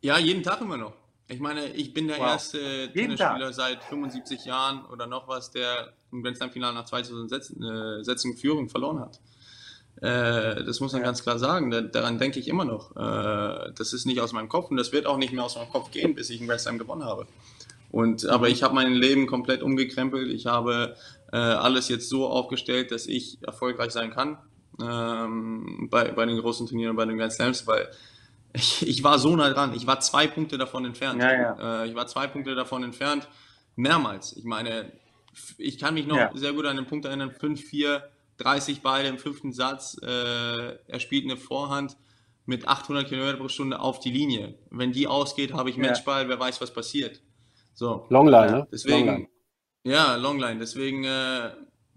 [0.00, 0.92] Ja, jeden Tag immer noch.
[1.28, 2.26] Ich meine, ich bin der wow.
[2.26, 7.62] erste Tennisspieler seit 75 Jahren oder noch was, der im Grand Slam-Finale nach 2000 Sätzen,
[7.62, 9.20] äh, Sätzen Führung verloren hat.
[10.02, 11.06] Äh, das muss man ja.
[11.06, 11.70] ganz klar sagen.
[11.70, 12.94] Da, daran denke ich immer noch.
[12.96, 15.70] Äh, das ist nicht aus meinem Kopf und das wird auch nicht mehr aus meinem
[15.70, 17.26] Kopf gehen, bis ich einen Grand Slam gewonnen habe.
[17.96, 20.30] Und, aber ich habe mein Leben komplett umgekrempelt.
[20.30, 20.96] Ich habe
[21.32, 24.36] äh, alles jetzt so aufgestellt, dass ich erfolgreich sein kann
[24.82, 27.88] ähm, bei, bei den großen Turnieren, bei den Grand Slams, weil
[28.52, 29.72] ich, ich war so nah dran.
[29.74, 31.22] Ich war zwei Punkte davon entfernt.
[31.22, 31.84] Ja, ja.
[31.84, 33.28] Äh, ich war zwei Punkte davon entfernt,
[33.76, 34.36] mehrmals.
[34.36, 34.92] Ich meine,
[35.56, 36.30] ich kann mich noch ja.
[36.34, 38.02] sehr gut an den Punkt erinnern, 5-4,
[38.36, 39.96] 30 Beide im fünften Satz.
[40.02, 41.96] Äh, er spielt eine Vorhand
[42.44, 44.58] mit 800 Kilometer pro Stunde auf die Linie.
[44.70, 47.22] Wenn die ausgeht, habe ich Matchball, wer weiß, was passiert.
[47.76, 48.06] So.
[48.08, 48.68] Longline, ne?
[48.72, 49.28] Deswegen, Longline.
[49.84, 50.58] Ja, Longline.
[50.58, 51.50] Deswegen, äh,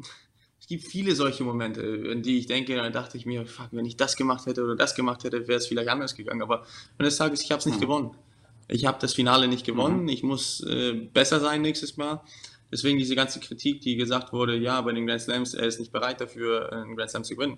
[0.59, 3.85] es gibt viele solche Momente, in die ich denke, dann dachte ich mir, fuck, wenn
[3.85, 6.41] ich das gemacht hätte oder das gemacht hätte, wäre es vielleicht anders gegangen.
[6.41, 6.65] Aber
[6.97, 7.81] wenn des Tages, ich habe es nicht mhm.
[7.81, 8.11] gewonnen.
[8.67, 10.03] Ich habe das Finale nicht gewonnen.
[10.03, 10.09] Mhm.
[10.09, 12.21] Ich muss äh, besser sein nächstes Mal.
[12.71, 15.93] Deswegen diese ganze Kritik, die gesagt wurde, ja, bei den Grand Slams, er ist nicht
[15.93, 17.57] bereit dafür, einen Grand Slam zu gewinnen.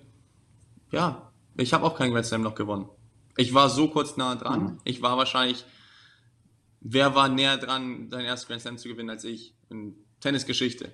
[0.92, 2.88] Ja, ich habe auch keinen Grand Slam noch gewonnen.
[3.36, 4.62] Ich war so kurz nah dran.
[4.62, 4.78] Mhm.
[4.84, 5.66] Ich war wahrscheinlich,
[6.82, 9.54] wer war näher dran, seinen ersten Grand Slam zu gewinnen als ich?
[9.70, 10.92] In Tennisgeschichte.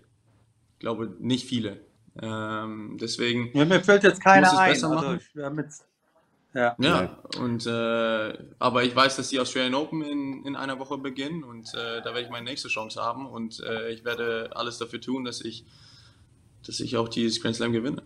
[0.75, 1.81] Ich glaube, nicht viele.
[2.21, 3.51] Ähm, deswegen.
[3.57, 4.71] Ja, mir fällt jetzt keiner ein.
[4.71, 5.31] Also ich,
[6.55, 7.19] ja, ja.
[7.39, 11.73] und äh, aber ich weiß, dass die Australian Open in, in einer Woche beginnen und
[11.75, 15.25] äh, da werde ich meine nächste Chance haben und äh, ich werde alles dafür tun,
[15.25, 15.67] dass ich,
[16.67, 18.03] dass ich auch dieses Grand Slam gewinne.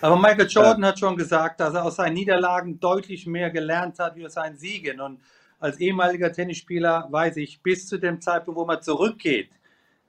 [0.00, 4.16] Aber Michael Jordan hat schon gesagt, dass er aus seinen Niederlagen deutlich mehr gelernt hat
[4.16, 5.00] wie aus seinen Siegen.
[5.00, 5.20] Und
[5.58, 9.50] als ehemaliger Tennisspieler weiß ich, bis zu dem Zeitpunkt, wo man zurückgeht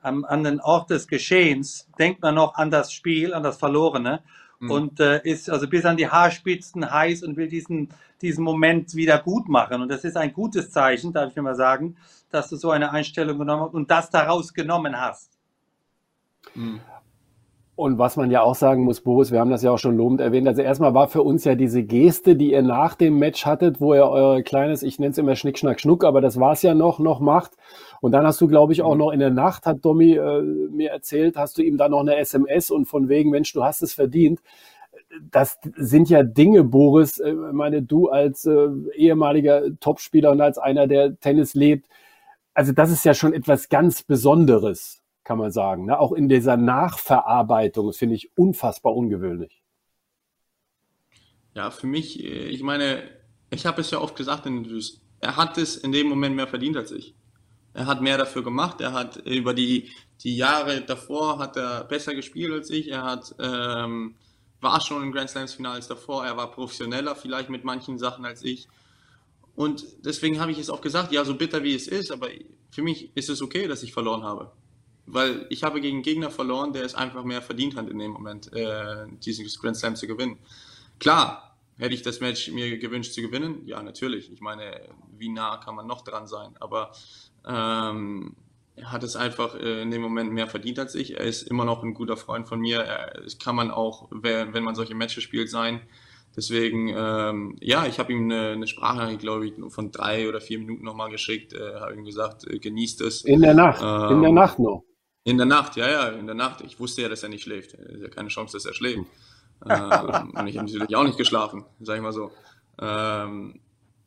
[0.02, 4.22] an, an den Ort des Geschehens, denkt man noch an das Spiel, an das Verlorene
[4.60, 4.72] mhm.
[4.72, 7.90] und äh, ist also bis an die Haarspitzen heiß und will diesen,
[8.22, 9.82] diesen Moment wieder gut machen.
[9.82, 11.98] Und das ist ein gutes Zeichen, darf ich mir mal sagen,
[12.30, 15.32] dass du so eine Einstellung genommen hast und das daraus genommen hast.
[16.56, 16.82] Mhm.
[17.78, 20.20] Und was man ja auch sagen muss, Boris, wir haben das ja auch schon lobend
[20.20, 20.48] erwähnt.
[20.48, 23.94] Also erstmal war für uns ja diese Geste, die ihr nach dem Match hattet, wo
[23.94, 26.74] ihr euer kleines, ich nenne es immer Schnick, Schnack, Schnuck, aber das war es ja
[26.74, 27.52] noch, noch macht.
[28.02, 29.00] Und dann hast du, glaube ich, auch mhm.
[29.00, 32.16] noch in der Nacht, hat Domi äh, mir erzählt, hast du ihm dann noch eine
[32.16, 34.40] SMS und von wegen, Mensch, du hast es verdient.
[35.30, 40.88] Das sind ja Dinge, Boris, äh, meine, du als äh, ehemaliger Topspieler und als einer,
[40.88, 41.86] der Tennis lebt.
[42.56, 45.86] Also das ist ja schon etwas ganz Besonderes kann man sagen.
[45.86, 46.00] Ne?
[46.00, 49.62] Auch in dieser Nachverarbeitung, finde ich unfassbar ungewöhnlich.
[51.54, 53.04] Ja, für mich, äh, ich meine,
[53.50, 56.48] ich habe es ja oft gesagt in Interviews, er hat es in dem Moment mehr
[56.48, 57.14] verdient als ich.
[57.74, 59.92] Er hat mehr dafür gemacht, er hat über die,
[60.24, 64.16] die Jahre davor hat er besser gespielt als ich, er hat, ähm,
[64.62, 68.44] war schon in Grand Slams Finals davor, er war professioneller vielleicht mit manchen Sachen als
[68.44, 68.70] ich.
[69.56, 72.30] Und deswegen habe ich es auch gesagt, ja, so bitter wie es ist, aber
[72.72, 74.54] für mich ist es okay, dass ich verloren habe
[75.08, 78.12] weil ich habe gegen einen Gegner verloren, der es einfach mehr verdient hat in dem
[78.12, 80.38] Moment, äh, diesen Grand Slam zu gewinnen.
[81.00, 84.32] Klar, hätte ich das Match mir gewünscht zu gewinnen, ja, natürlich.
[84.32, 84.82] Ich meine,
[85.18, 86.56] wie nah kann man noch dran sein?
[86.60, 86.92] Aber
[87.48, 88.36] ähm,
[88.76, 91.18] er hat es einfach äh, in dem Moment mehr verdient als ich.
[91.18, 92.80] Er ist immer noch ein guter Freund von mir.
[92.80, 95.82] Er, kann man auch, wenn man solche Matches spielt, sein.
[96.36, 100.60] Deswegen, ähm, ja, ich habe ihm eine, eine Sprache, glaube ich, von drei oder vier
[100.60, 101.54] Minuten nochmal geschickt.
[101.54, 103.24] Äh, habe ihm gesagt, äh, genießt es.
[103.24, 104.84] In der Nacht, ähm, in der Nacht noch.
[105.28, 106.62] In der Nacht, ja, ja, in der Nacht.
[106.62, 107.74] Ich wusste ja, dass er nicht schläft.
[107.74, 109.00] Es ist ja keine Chance, dass er schläft.
[109.70, 112.32] ähm, und ich habe natürlich auch nicht geschlafen, sag ich mal so.
[112.80, 113.60] Ähm,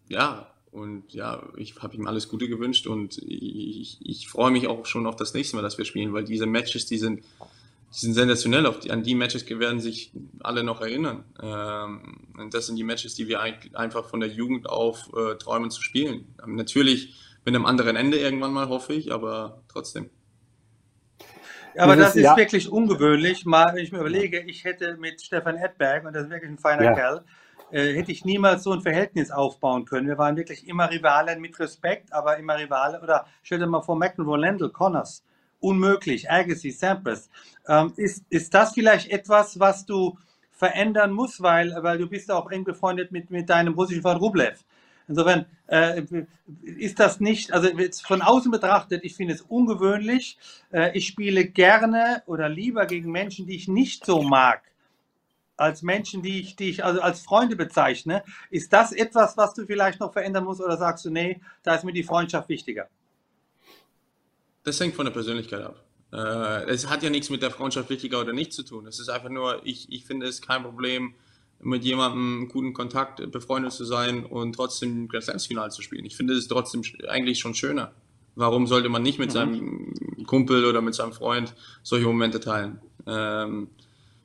[0.09, 4.87] ja, und ja, ich habe ihm alles Gute gewünscht und ich, ich freue mich auch
[4.87, 8.15] schon auf das nächste Mal, dass wir spielen, weil diese Matches, die sind, die sind
[8.15, 8.65] sensationell.
[8.65, 11.25] Auf die, an die Matches werden sich alle noch erinnern.
[11.43, 15.71] Ähm, und das sind die Matches, die wir einfach von der Jugend auf äh, träumen
[15.71, 16.29] zu spielen.
[16.47, 20.09] Natürlich mit einem anderen Ende irgendwann mal, hoffe ich, aber trotzdem.
[21.77, 22.37] Aber das ist ja.
[22.37, 23.45] wirklich ungewöhnlich.
[23.45, 26.59] Mal, wenn ich mir überlege, ich hätte mit Stefan Edberg, und das ist wirklich ein
[26.59, 26.95] feiner ja.
[26.95, 27.25] Kerl,
[27.71, 30.09] äh, hätte ich niemals so ein Verhältnis aufbauen können.
[30.09, 33.01] Wir waren wirklich immer Rivalen mit Respekt, aber immer Rivalen.
[33.01, 35.25] Oder stell dir mal vor, McEnroe, Landell, Connors.
[35.61, 36.31] Unmöglich.
[36.31, 37.29] Agassi, Sampras.
[37.69, 40.17] Ähm, ist, ist das vielleicht etwas, was du
[40.51, 44.65] verändern musst, weil, weil du bist auch eng befreundet mit, mit deinem russischen Freund Rublev.
[45.11, 46.05] Insofern äh,
[46.63, 47.69] ist das nicht, also
[48.05, 50.39] von außen betrachtet, ich finde es ungewöhnlich.
[50.73, 54.63] Äh, ich spiele gerne oder lieber gegen Menschen, die ich nicht so mag
[55.57, 58.23] als Menschen, die ich, die ich also als Freunde bezeichne.
[58.51, 61.85] Ist das etwas, was du vielleicht noch verändern musst oder sagst du, nee, da ist
[61.85, 62.89] mir die Freundschaft wichtiger?
[64.63, 65.85] Das hängt von der Persönlichkeit ab.
[66.13, 68.87] Äh, es hat ja nichts mit der Freundschaft wichtiger oder nicht zu tun.
[68.87, 71.17] Es ist einfach nur, ich, ich finde es kein Problem,
[71.63, 76.05] mit jemandem guten Kontakt befreundet zu sein und trotzdem Grand Slams Final zu spielen.
[76.05, 77.93] Ich finde es trotzdem eigentlich schon schöner.
[78.35, 79.35] Warum sollte man nicht mit mhm.
[79.35, 79.95] seinem
[80.27, 82.81] Kumpel oder mit seinem Freund solche Momente teilen?
[83.07, 83.69] Ähm,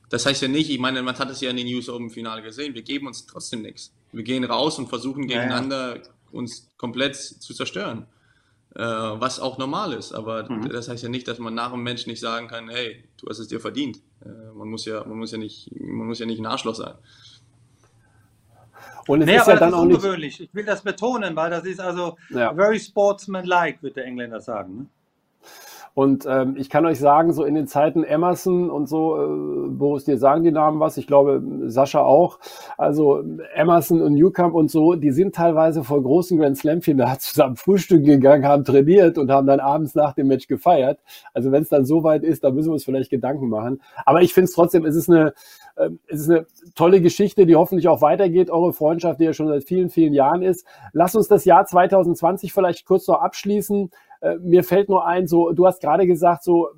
[0.09, 2.41] das heißt ja nicht, ich meine, man hat es ja in den News Open Finale
[2.41, 3.93] gesehen, wir geben uns trotzdem nichts.
[4.11, 6.09] Wir gehen raus und versuchen gegeneinander ja, ja.
[6.31, 8.05] uns komplett zu zerstören.
[8.75, 10.69] Äh, was auch normal ist, aber mhm.
[10.69, 13.39] das heißt ja nicht, dass man nach einem Menschen nicht sagen kann, hey, du hast
[13.39, 14.01] es dir verdient.
[14.25, 16.93] Äh, man muss ja, man muss ja nicht, man muss ja nicht ein Arschloch sein.
[19.07, 20.39] Und es nee, ist ja dann ist auch ungewöhnlich.
[20.39, 20.49] Nicht...
[20.49, 22.53] Ich will das betonen, weil das ist also ja.
[22.53, 24.89] very sportsmanlike, würde der Engländer sagen.
[25.95, 30.03] Und ähm, ich kann euch sagen, so in den Zeiten Emerson und so, äh, Boris,
[30.03, 32.39] dir sagen die Namen was, ich glaube Sascha auch.
[32.77, 33.23] Also
[33.55, 38.03] Emerson und Newcomb und so, die sind teilweise vor großen Grand Slam Finals zusammen frühstücken
[38.03, 40.99] gegangen, haben trainiert und haben dann abends nach dem Match gefeiert.
[41.33, 43.81] Also wenn es dann so weit ist, da müssen wir uns vielleicht Gedanken machen.
[44.05, 45.33] Aber ich finde es trotzdem, es ist eine
[45.77, 49.47] äh, es ist eine tolle Geschichte, die hoffentlich auch weitergeht, eure Freundschaft, die ja schon
[49.47, 50.65] seit vielen, vielen Jahren ist.
[50.93, 53.91] Lass uns das Jahr 2020 vielleicht kurz noch abschließen.
[54.25, 56.69] Äh, mir fällt nur ein, so, du hast gerade gesagt, so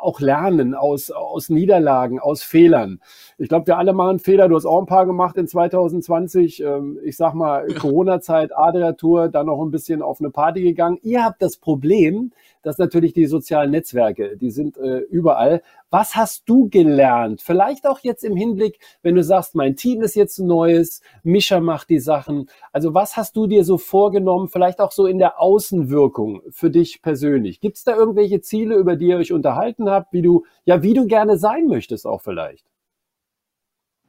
[0.00, 3.00] auch lernen aus, aus Niederlagen, aus Fehlern.
[3.36, 4.48] Ich glaube, wir alle machen Fehler.
[4.48, 6.62] Du hast auch ein paar gemacht in 2020.
[6.62, 10.98] Ähm, ich sag mal, Corona-Zeit, Adria-Tour, dann noch ein bisschen auf eine Party gegangen.
[11.02, 15.62] Ihr habt das Problem, dass natürlich die sozialen Netzwerke, die sind äh, überall.
[15.90, 17.40] Was hast du gelernt?
[17.40, 21.60] Vielleicht auch jetzt im Hinblick, wenn du sagst, mein Team ist jetzt ein neues, Mischa
[21.60, 22.48] macht die Sachen.
[22.72, 27.02] Also was hast du dir so vorgenommen, vielleicht auch so in der Außenwirkung für dich
[27.02, 27.60] persönlich?
[27.60, 30.94] Gibt es da irgendwelche Ziele, über die ihr euch unterhalten habt, wie du, ja, wie
[30.94, 32.64] du gerne sein möchtest auch vielleicht?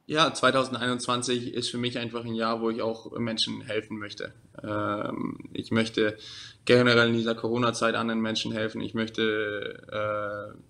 [0.10, 4.34] Ja, 2021 ist für mich einfach ein Jahr, wo ich auch Menschen helfen möchte.
[4.64, 6.18] Ähm, ich möchte
[6.66, 8.82] generell in dieser Corona-Zeit anderen Menschen helfen.
[8.82, 9.84] Ich möchte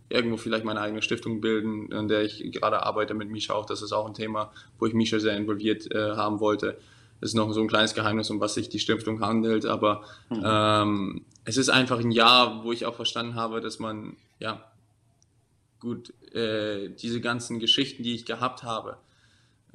[0.10, 3.65] äh, irgendwo vielleicht meine eigene Stiftung bilden, an der ich gerade arbeite mit Misha auch.
[3.65, 6.78] Das ist auch ein Thema, wo ich Misha sehr involviert äh, haben wollte.
[7.21, 9.65] Das ist noch so ein kleines Geheimnis, um was sich die Stiftung handelt.
[9.65, 10.43] Aber mhm.
[10.43, 14.62] ähm, es ist einfach ein Jahr, wo ich auch verstanden habe, dass man, ja,
[15.80, 18.97] gut, äh, diese ganzen Geschichten, die ich gehabt habe,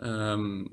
[0.03, 0.71] ähm,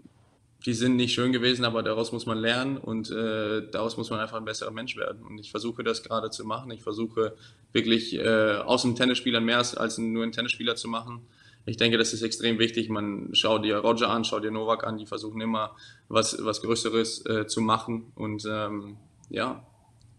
[0.65, 4.19] die sind nicht schön gewesen, aber daraus muss man lernen und äh, daraus muss man
[4.19, 5.23] einfach ein besserer Mensch werden.
[5.23, 6.69] Und ich versuche das gerade zu machen.
[6.71, 7.36] Ich versuche
[7.73, 11.21] wirklich äh, aus einem Tennisspieler mehr als nur einen Tennisspieler zu machen.
[11.65, 12.89] Ich denke, das ist extrem wichtig.
[12.89, 15.75] Man schaut dir Roger an, schaut dir Novak an, die versuchen immer
[16.10, 18.12] was, was Größeres äh, zu machen.
[18.15, 18.97] Und ähm,
[19.29, 19.65] ja,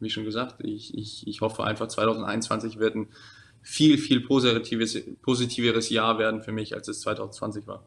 [0.00, 3.08] wie schon gesagt, ich, ich, ich hoffe einfach 2021 wird ein
[3.62, 7.84] viel, viel positives, positiveres Jahr werden für mich, als es 2020 war.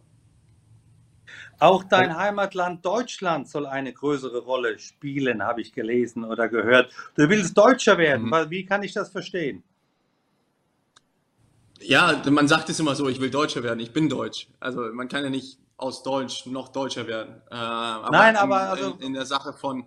[1.60, 6.92] Auch dein Heimatland Deutschland soll eine größere Rolle spielen, habe ich gelesen oder gehört.
[7.16, 8.28] Du willst Deutscher werden.
[8.28, 8.50] Mhm.
[8.50, 9.64] Wie kann ich das verstehen?
[11.82, 13.80] Ja, man sagt es immer so, ich will Deutscher werden.
[13.80, 14.48] Ich bin Deutsch.
[14.60, 17.42] Also man kann ja nicht aus Deutsch noch Deutscher werden.
[17.52, 19.86] Äh, aber Nein, aber in, also in, in, der Sache von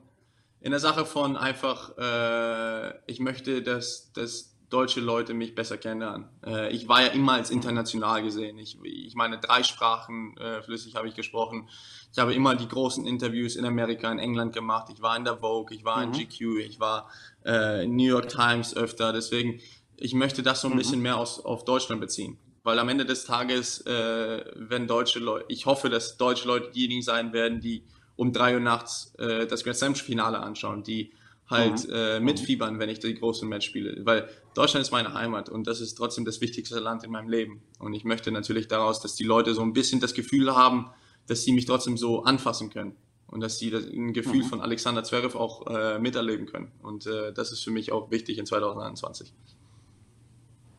[0.61, 6.29] in der Sache von einfach, äh, ich möchte, dass, dass deutsche Leute mich besser kennenlernen.
[6.45, 8.59] Äh, ich war ja immer als international gesehen.
[8.59, 11.69] Ich, ich meine, drei Sprachen äh, flüssig habe ich gesprochen.
[12.13, 14.89] Ich habe immer die großen Interviews in Amerika, in England gemacht.
[14.93, 16.13] Ich war in der Vogue, ich war mhm.
[16.15, 17.11] in GQ, ich war
[17.45, 19.13] äh, in New York Times öfter.
[19.13, 19.61] Deswegen,
[19.97, 20.79] ich möchte das so ein mhm.
[20.79, 22.39] bisschen mehr aus, auf Deutschland beziehen.
[22.63, 27.03] Weil am Ende des Tages, äh, wenn deutsche Leute, ich hoffe, dass deutsche Leute diejenigen
[27.03, 27.85] sein werden, die
[28.17, 31.13] um drei Uhr nachts äh, das Grand Slam Finale anschauen, die
[31.49, 31.95] halt mhm.
[31.95, 34.05] äh, mitfiebern, wenn ich die großen Match spiele.
[34.05, 37.63] Weil Deutschland ist meine Heimat und das ist trotzdem das wichtigste Land in meinem Leben.
[37.79, 40.91] Und ich möchte natürlich daraus, dass die Leute so ein bisschen das Gefühl haben,
[41.27, 42.97] dass sie mich trotzdem so anfassen können.
[43.27, 44.49] Und dass sie ein Gefühl mhm.
[44.49, 46.73] von Alexander Zverev auch äh, miterleben können.
[46.83, 49.35] Und äh, das ist für mich auch wichtig in 2021.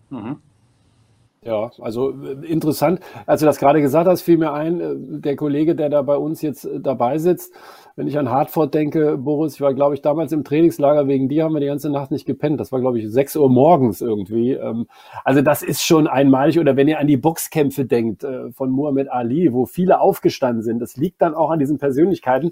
[0.09, 0.41] Mhm.
[1.41, 2.99] Ja, also äh, interessant.
[3.25, 6.17] Als du das gerade gesagt hast, fiel mir ein, äh, der Kollege, der da bei
[6.17, 7.53] uns jetzt äh, dabei sitzt,
[7.99, 11.43] wenn ich an Hartford denke, Boris, ich war, glaube ich, damals im Trainingslager, wegen dir
[11.43, 12.57] haben wir die ganze Nacht nicht gepennt.
[12.57, 14.53] Das war, glaube ich, 6 Uhr morgens irgendwie.
[14.53, 14.87] Ähm,
[15.25, 16.57] also das ist schon einmalig.
[16.59, 20.95] Oder wenn ihr an die Boxkämpfe denkt von Muhammad Ali, wo viele aufgestanden sind, das
[20.95, 22.51] liegt dann auch an diesen Persönlichkeiten.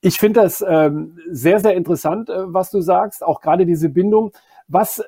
[0.00, 4.32] Ich finde das ähm, sehr, sehr interessant, was du sagst, auch gerade diese Bindung.
[4.68, 5.04] Was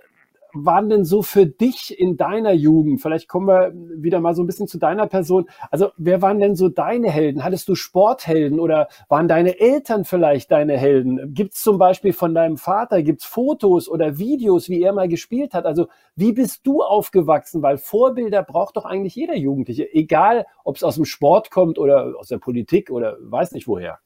[0.64, 3.00] waren denn so für dich in deiner Jugend?
[3.00, 5.48] Vielleicht kommen wir wieder mal so ein bisschen zu deiner Person.
[5.70, 7.44] Also wer waren denn so deine Helden?
[7.44, 11.34] Hattest du Sporthelden oder waren deine Eltern vielleicht deine Helden?
[11.34, 15.08] Gibt es zum Beispiel von deinem Vater, gibt es Fotos oder Videos, wie er mal
[15.08, 15.66] gespielt hat?
[15.66, 17.62] Also wie bist du aufgewachsen?
[17.62, 22.14] Weil Vorbilder braucht doch eigentlich jeder Jugendliche, egal ob es aus dem Sport kommt oder
[22.18, 23.98] aus der Politik oder weiß nicht woher.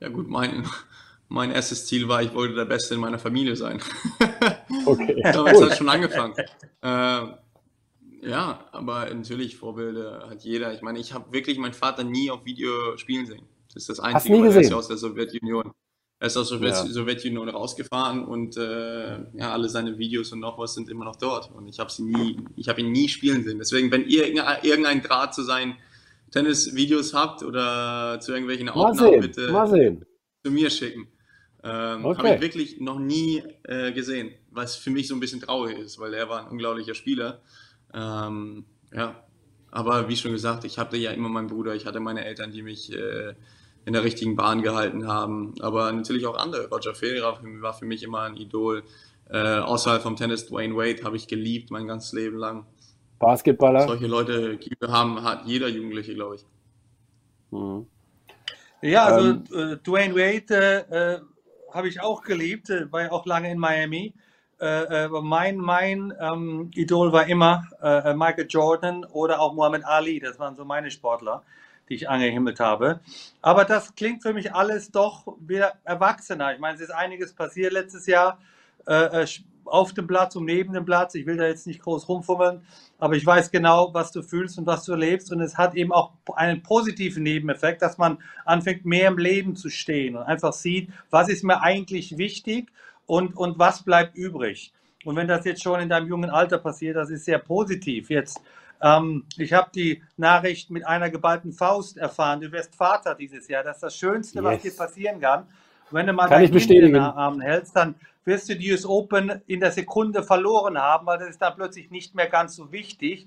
[0.00, 0.64] Ja gut, mein,
[1.28, 3.80] mein erstes Ziel war, ich wollte der Beste in meiner Familie sein.
[4.90, 5.20] Okay.
[5.22, 6.34] Damals hat schon angefangen.
[6.82, 7.26] Äh,
[8.22, 10.72] ja, aber natürlich Vorbilder hat jeder.
[10.74, 13.42] Ich meine, ich habe wirklich meinen Vater nie auf Video spielen sehen.
[13.68, 14.70] Das ist das Einzige, nie weil er ist gesehen?
[14.72, 15.72] ja aus der Sowjetunion.
[16.20, 16.86] Er ist aus der Sowjet Ja.
[16.86, 21.52] Sowjetunion rausgefahren und äh, ja, alle seine Videos und noch was sind immer noch dort.
[21.54, 23.58] Und ich habe sie nie, ich habe ihn nie spielen sehen.
[23.58, 25.76] Deswegen, wenn ihr irgendein- irgendein Draht zu seinen
[26.32, 29.48] Tennisvideos habt oder zu irgendwelchen Aufnahmen, bitte
[30.44, 31.06] zu mir schicken.
[31.64, 32.18] Ähm, Okay.
[32.18, 35.98] Habe ich wirklich noch nie äh, gesehen, was für mich so ein bisschen traurig ist,
[35.98, 37.40] weil er war ein unglaublicher Spieler.
[37.92, 39.24] Ähm, ja,
[39.70, 42.62] aber wie schon gesagt, ich hatte ja immer meinen Bruder, ich hatte meine Eltern, die
[42.62, 43.34] mich äh,
[43.84, 46.68] in der richtigen Bahn gehalten haben, aber natürlich auch andere.
[46.68, 48.84] Roger Federer war für mich immer ein Idol.
[49.30, 52.66] Äh, außerhalb vom Tennis, Dwayne Wade habe ich geliebt mein ganzes Leben lang.
[53.18, 53.86] Basketballer.
[53.86, 56.46] Solche Leute haben hat jeder Jugendliche, glaube ich.
[57.50, 57.86] Mhm.
[58.80, 61.20] Ja, also Ähm, äh, Dwayne Wade äh, äh,
[61.72, 64.14] habe ich auch geliebt, äh, war ja auch lange in Miami.
[64.60, 69.84] Äh, äh, mein mein ähm, Idol war immer äh, äh, Michael Jordan oder auch Muhammad
[69.84, 70.18] Ali.
[70.18, 71.44] Das waren so meine Sportler,
[71.88, 73.00] die ich angehimmelt habe.
[73.40, 76.54] Aber das klingt für mich alles doch wieder erwachsener.
[76.54, 78.38] Ich meine, es ist einiges passiert letztes Jahr
[78.86, 79.26] äh,
[79.64, 81.14] auf dem Platz und neben dem Platz.
[81.14, 82.62] Ich will da jetzt nicht groß rumfummeln,
[82.98, 85.30] aber ich weiß genau, was du fühlst und was du erlebst.
[85.32, 89.70] Und es hat eben auch einen positiven Nebeneffekt, dass man anfängt, mehr im Leben zu
[89.70, 92.70] stehen und einfach sieht, was ist mir eigentlich wichtig
[93.06, 94.72] und, und was bleibt übrig.
[95.04, 98.10] Und wenn das jetzt schon in deinem jungen Alter passiert, das ist sehr positiv.
[98.10, 98.40] Jetzt,
[98.82, 102.40] ähm, ich habe die Nachricht mit einer geballten Faust erfahren.
[102.40, 103.62] Du wirst Vater dieses Jahr.
[103.62, 104.74] Das ist das Schönste, was Yes.
[104.74, 105.46] dir passieren kann.
[105.90, 106.92] Wenn du mal Kann dein Kind in bestätigen.
[106.94, 107.94] den Armen hältst, dann
[108.28, 111.90] wirst du die US Open in der Sekunde verloren haben, weil das ist dann plötzlich
[111.90, 113.26] nicht mehr ganz so wichtig.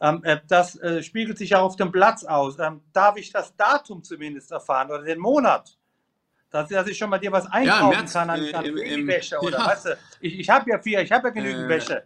[0.00, 2.58] Ähm, äh, das äh, spiegelt sich auch auf dem Platz aus.
[2.58, 5.76] Ähm, darf ich das Datum zumindest erfahren oder den Monat?
[6.50, 9.06] Dass, dass ich schon mal dir was einkaufen März, kann an, äh, an im- im-
[9.06, 9.66] Babywäsche oder ja.
[9.66, 12.02] weißt du, ich, ich habe ja vier, ich habe ja genügend Äh, Wäsche.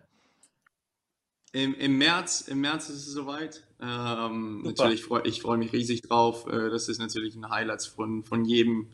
[1.52, 3.62] Im, im, März, Im März ist es soweit.
[3.80, 6.46] Ähm, natürlich freu, ich freue mich riesig drauf.
[6.46, 8.88] Das ist natürlich ein Highlight von, von jedem,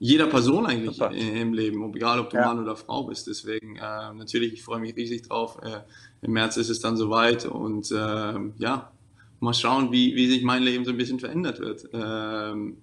[0.00, 2.46] jeder Person eigentlich i- im Leben, ob, egal ob du Ja.
[2.46, 3.26] Mann oder Frau bist.
[3.26, 3.80] Deswegen äh,
[4.14, 5.58] natürlich, ich freue mich riesig drauf.
[5.62, 5.80] Äh,
[6.22, 8.92] Im März ist es dann soweit und ähm, ja,
[9.40, 11.88] mal schauen, wie, wie sich mein Leben so ein bisschen verändert wird.
[11.92, 12.76] Ähm,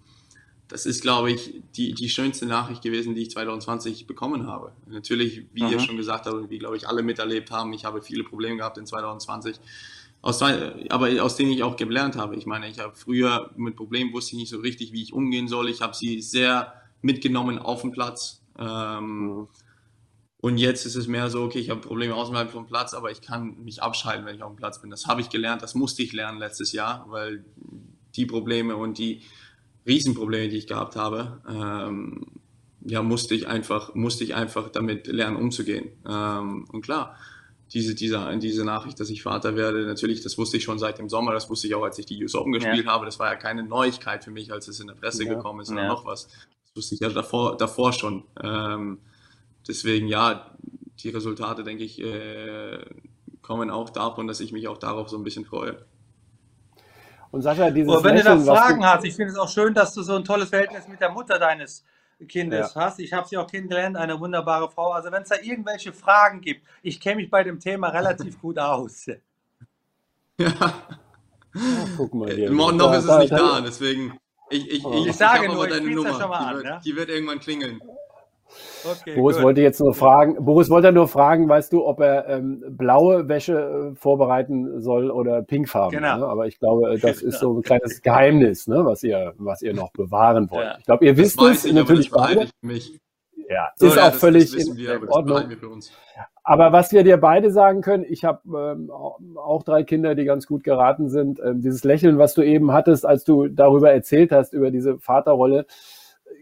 [0.68, 4.72] das ist, glaube ich, die, die schönste Nachricht gewesen, die ich 2020 bekommen habe.
[4.88, 5.80] Natürlich, wie ihr Mhm.
[5.80, 8.78] schon gesagt habt und wie, glaube ich, alle miterlebt haben, ich habe viele Probleme gehabt
[8.80, 9.58] in 2020,
[10.24, 12.36] aus, aber aus denen ich auch gelernt habe.
[12.36, 15.48] Ich meine, ich habe früher mit Problemen wusste ich nicht so richtig, wie ich umgehen
[15.48, 15.70] soll.
[15.70, 16.74] Ich habe sie sehr
[17.06, 18.42] mitgenommen auf dem Platz.
[18.58, 19.48] Ähm, Mhm.
[20.42, 23.22] und jetzt ist es mehr so, okay, ich habe Probleme außerhalb vom Platz, aber ich
[23.22, 24.90] kann mich abschalten, wenn ich auf dem Platz bin.
[24.90, 27.46] Das habe ich gelernt, das musste ich lernen letztes Jahr, weil
[28.16, 29.24] die Probleme und die
[29.88, 32.26] Riesenprobleme, die ich gehabt habe, ähm,
[32.88, 35.90] ja, musste ich einfach, musste ich einfach damit lernen, umzugehen.
[36.08, 37.18] Ähm, und klar,
[37.74, 41.10] diese, diese, diese Nachricht, dass ich Vater werde, natürlich, das wusste ich schon seit dem
[41.10, 43.06] Sommer, das wusste ich auch, als ich die US Open gespielt habe.
[43.06, 45.34] Das war ja keine Neuigkeit für mich, als es in der Presse Ja.
[45.34, 45.88] gekommen ist oder Ja.
[45.88, 46.30] noch was.
[46.76, 48.26] Das wusste ich ja davor, davor schon.
[48.44, 49.00] Ähm,
[49.66, 50.52] deswegen, ja,
[51.00, 52.84] die Resultate, denke ich, äh,
[53.42, 55.86] kommen auch davon, dass ich mich auch darauf so ein bisschen freue.
[57.32, 59.48] Und Sascha, dieses Aber wenn du da Lächeln, Fragen du, hast, ich finde es auch
[59.48, 61.86] schön, dass du so ein tolles Verhältnis mit der Mutter deines
[62.28, 63.00] Kindes hast.
[63.00, 64.92] Ich habe sie auch kennengelernt, eine wunderbare Frau.
[64.92, 68.60] Also wenn es da irgendwelche Fragen gibt, ich kenne mich bei dem Thema relativ gut
[68.60, 69.08] aus.
[70.38, 70.52] Ja.
[70.60, 72.52] Ah, guck mal hier.
[72.52, 74.20] Noch, noch ist es nicht da, deswegen.
[74.50, 74.94] Ich, ich, Oh.
[74.94, 76.10] ich, Ich sage nur, aber ich deine Nummer.
[76.20, 76.80] schon mal die, an, wird, ja?
[76.86, 77.80] die wird irgendwann klingeln.
[78.90, 79.44] Okay, Boris gut.
[79.46, 83.92] wollte jetzt nur fragen, Boris wollte nur fragen, weißt du, ob er ähm, blaue Wäsche
[83.94, 85.98] äh, vorbereiten soll oder pinkfarben.
[86.00, 86.18] Genau.
[86.20, 86.26] Ne?
[86.28, 88.86] Aber ich glaube, äh, das ist so ein kleines Geheimnis, ne?
[88.86, 90.64] was ihr, was ihr noch bewahren wollt.
[90.66, 90.76] Ja.
[90.78, 92.50] Ich glaube, ihr Das wisst weiß es ich, aber natürlich das behalte beide.
[92.62, 93.00] ich mich.
[93.50, 95.50] Ja, So, ist ja, auch das, völlig das in, wir, in aber das Ordnung.
[96.48, 98.40] Aber was wir dir beide sagen können, ich habe
[98.78, 101.40] ähm, auch drei Kinder, die ganz gut geraten sind.
[101.44, 105.66] Ähm, dieses Lächeln, was du eben hattest, als du darüber erzählt hast, über diese Vaterrolle,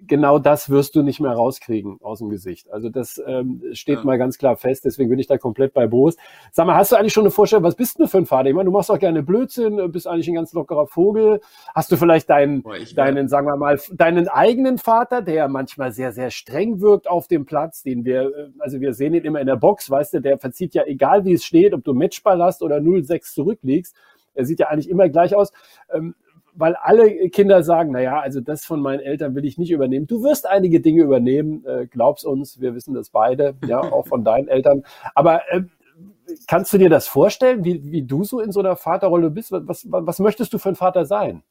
[0.08, 2.72] genau das wirst du nicht mehr rauskriegen aus dem Gesicht.
[2.72, 4.04] Also das ähm, steht ja.
[4.04, 6.18] mal ganz klar fest, deswegen bin ich da komplett bei Boris.
[6.52, 8.50] Sag mal, hast du eigentlich schon eine Vorstellung, was bist du für ein Vater?
[8.50, 11.42] Ich meine, du machst auch gerne Blödsinn, bist eigentlich ein ganz lockerer Vogel.
[11.74, 16.12] Hast du vielleicht deinen, Boah, deinen, sagen wir mal, deinen eigenen Vater, der manchmal sehr,
[16.12, 19.48] sehr streng wirkt auf dem Platz, den wir, äh, also wir sehen ihn immer in
[19.48, 22.62] der Box, weißt du, der verzieht ja egal wie es steht, ob du Matchball hast
[22.62, 23.96] oder 0-6 zurückliegst.
[24.36, 25.52] Er sieht ja eigentlich immer gleich aus.
[25.94, 26.16] Ähm,
[26.56, 30.08] weil alle Kinder sagen, naja, also das von meinen Eltern will ich nicht übernehmen.
[30.08, 34.24] Du wirst einige Dinge übernehmen, äh, glaub's uns, wir wissen das beide, ja, auch von
[34.24, 34.84] deinen Eltern.
[35.16, 35.64] Aber äh,
[36.47, 39.51] kannst du dir das vorstellen, wie, wie du so in so einer Vaterrolle bist?
[39.51, 41.43] Was, was, was möchtest du für ein Vater sein?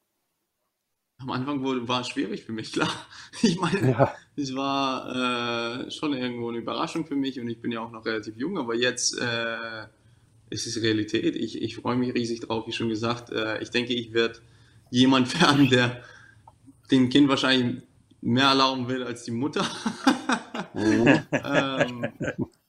[1.19, 2.89] Am Anfang wurde, war es schwierig für mich, klar.
[3.41, 4.13] Ich meine, ja.
[4.35, 8.05] es war äh, schon irgendwo eine Überraschung für mich und ich bin ja auch noch
[8.05, 9.85] relativ jung, aber jetzt äh,
[10.49, 11.35] ist es Realität.
[11.35, 13.31] Ich, ich freue mich riesig drauf, wie schon gesagt.
[13.31, 14.39] Äh, ich denke, ich werde
[14.93, 16.03] jemand werden, der
[16.91, 17.81] dem Kind wahrscheinlich
[18.21, 19.65] mehr erlauben will als die Mutter.
[20.75, 21.21] Mhm.
[21.31, 22.07] ähm,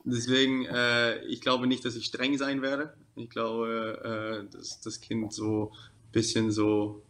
[0.05, 2.93] deswegen, äh, ich glaube nicht, dass ich streng sein werde.
[3.17, 7.03] Ich glaube, äh, dass das Kind so ein bisschen so,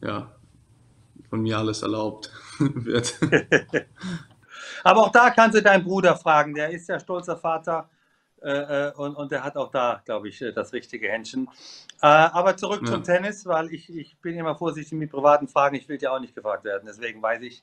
[0.00, 0.34] ja,
[1.28, 3.18] von mir alles erlaubt wird.
[4.84, 7.90] Aber auch da kannst du deinen Bruder fragen, der ist ja stolzer Vater
[8.44, 11.48] äh, äh, und, und der hat auch da, glaube ich, äh, das richtige Händchen.
[12.02, 12.92] Äh, aber zurück ja.
[12.92, 15.76] zum Tennis, weil ich, ich bin immer vorsichtig mit privaten Fragen.
[15.76, 16.84] Ich will ja auch nicht gefragt werden.
[16.86, 17.62] Deswegen weiß ich,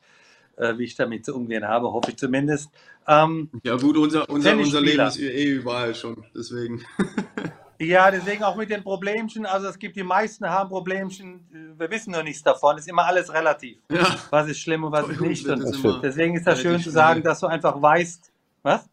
[0.57, 2.71] äh, wie ich damit zu umgehen habe, hoffe ich zumindest.
[3.07, 6.83] Ähm, ja gut, unser, unser, unser Leben ist eh überall schon, deswegen.
[7.79, 9.45] ja, deswegen auch mit den Problemchen.
[9.45, 12.77] Also es gibt die meisten haben Problemchen, wir wissen nur nichts davon.
[12.77, 13.77] Es ist immer alles relativ.
[13.91, 14.17] Ja.
[14.31, 15.47] Was ist schlimm und was ist nicht.
[15.47, 18.31] Und deswegen ist das schön zu sagen, dass du einfach weißt,
[18.63, 18.90] was?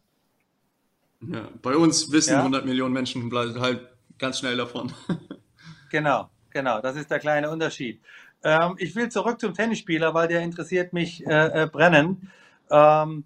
[1.21, 2.39] Ja, bei uns wissen ja?
[2.39, 3.89] 100 Millionen Menschen halt
[4.19, 4.93] ganz schnell davon.
[5.91, 8.01] genau, genau, das ist der kleine Unterschied.
[8.45, 12.31] Ähm, ich will zurück zum Tennisspieler, weil der interessiert mich äh, äh, brennen.
[12.71, 13.25] Ähm,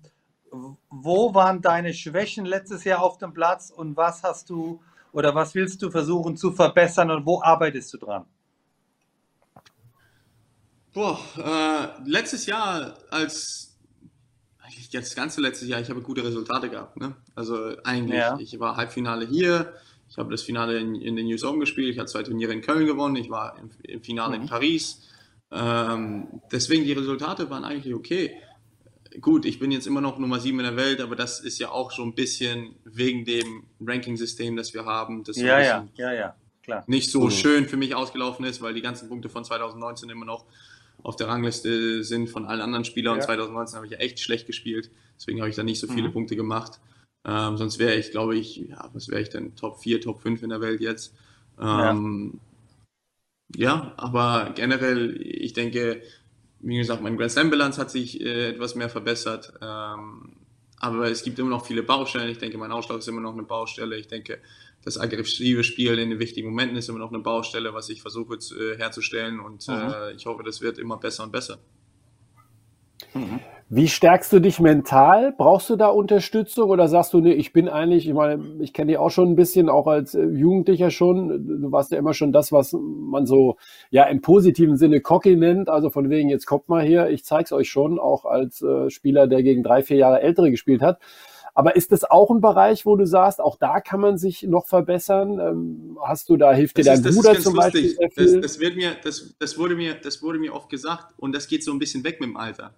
[0.91, 4.83] wo waren deine Schwächen letztes Jahr auf dem Platz und was hast du
[5.13, 8.25] oder was willst du versuchen zu verbessern und wo arbeitest du dran?
[10.93, 13.72] Boah, äh, letztes Jahr als
[14.95, 16.97] eigentlich das ganze letzte Jahr, ich habe gute Resultate gehabt.
[16.99, 17.15] Ne?
[17.35, 18.39] Also eigentlich, ja.
[18.39, 19.73] ich war Halbfinale hier,
[20.09, 22.61] ich habe das Finale in, in den US Open gespielt, ich habe zwei Turniere in
[22.61, 24.43] Köln gewonnen, ich war im, im Finale mhm.
[24.43, 25.09] in Paris.
[25.51, 28.37] Ähm, deswegen die Resultate waren eigentlich okay.
[29.21, 31.71] Gut, ich bin jetzt immer noch Nummer 7 in der Welt, aber das ist ja
[31.71, 35.23] auch so ein bisschen wegen dem Ranking-System, das wir haben.
[35.25, 36.85] Das ja, ja, ja, ja, klar.
[36.87, 37.31] Nicht so mhm.
[37.31, 40.47] schön für mich ausgelaufen ist, weil die ganzen Punkte von 2019 immer noch
[41.03, 43.15] auf der Rangliste sind von allen anderen Spielern.
[43.17, 43.21] Ja.
[43.21, 44.91] Und 2019 habe ich ja echt schlecht gespielt.
[45.17, 46.13] Deswegen habe ich da nicht so viele mhm.
[46.13, 46.81] Punkte gemacht.
[47.25, 49.55] Ähm, sonst wäre ich, glaube ich, ja, was wäre ich denn?
[49.55, 51.15] Top 4, Top 5 in der Welt jetzt.
[51.61, 52.41] Ähm,
[53.55, 53.75] ja.
[53.75, 53.95] ja.
[53.97, 56.03] aber generell, ich denke,
[56.61, 59.53] wie gesagt, mein Grand Slam-Bilanz hat sich äh, etwas mehr verbessert.
[59.61, 60.37] Ähm,
[60.79, 62.31] aber es gibt immer noch viele Baustellen.
[62.31, 63.97] Ich denke, mein Ausschlag ist immer noch eine Baustelle.
[63.97, 64.41] Ich denke,
[64.85, 68.39] das aggressive Spiel in den wichtigen Momenten ist immer noch eine Baustelle, was ich versuche
[68.39, 69.75] zu, äh, herzustellen und mhm.
[69.75, 71.59] äh, ich hoffe, das wird immer besser und besser.
[73.15, 73.41] Mhm.
[73.75, 75.33] Wie stärkst du dich mental?
[75.33, 78.93] Brauchst du da Unterstützung oder sagst du, nee, ich bin eigentlich, ich meine, ich kenne
[78.93, 81.63] dich auch schon ein bisschen, auch als äh, Jugendlicher schon.
[81.63, 83.57] Du warst ja immer schon das, was man so,
[83.89, 85.71] ja, im positiven Sinne cocky nennt.
[85.71, 89.27] Also von wegen, jetzt kommt mal hier, ich zeig's euch schon, auch als äh, Spieler,
[89.27, 90.99] der gegen drei, vier Jahre Ältere gespielt hat.
[91.55, 94.67] Aber ist das auch ein Bereich, wo du sagst, auch da kann man sich noch
[94.67, 95.39] verbessern?
[95.39, 97.99] Ähm, hast du da, hilft dir dein ist, Bruder zum lustig.
[97.99, 98.41] Beispiel?
[98.41, 101.49] Das, das, wird mir, das, das, wurde mir, das wurde mir oft gesagt und das
[101.49, 102.75] geht so ein bisschen weg mit dem Alter.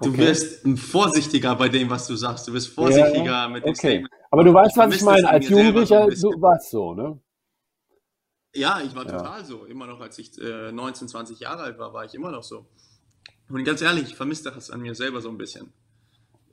[0.00, 0.18] Du okay.
[0.18, 2.48] wirst vorsichtiger bei dem, was du sagst.
[2.48, 3.78] Du wirst vorsichtiger ja, mit dem okay.
[3.78, 4.12] Statement.
[4.30, 5.28] Aber du weißt, was ich meine.
[5.28, 7.20] Als Jugendlicher, so du warst so, ne?
[8.54, 9.44] Ja, ich war total ja.
[9.44, 9.64] so.
[9.66, 12.66] Immer noch, als ich äh, 19, 20 Jahre alt war, war ich immer noch so.
[13.48, 15.72] Und ganz ehrlich, ich vermisse das an mir selber so ein bisschen.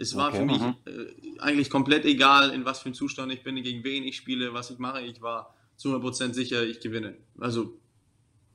[0.02, 0.76] Es war okay, für mich mhm.
[0.86, 4.54] äh, eigentlich komplett egal, in was für einem Zustand ich bin, gegen wen ich spiele,
[4.54, 5.02] was ich mache.
[5.02, 7.16] Ich war zu 100% sicher, ich gewinne.
[7.40, 7.78] Also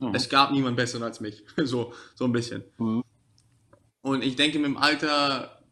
[0.00, 0.14] mhm.
[0.14, 1.44] es gab niemanden besseren als mich.
[1.62, 2.64] so, so ein bisschen.
[2.78, 3.04] Mhm.
[4.02, 5.62] Und ich denke, mit dem Alter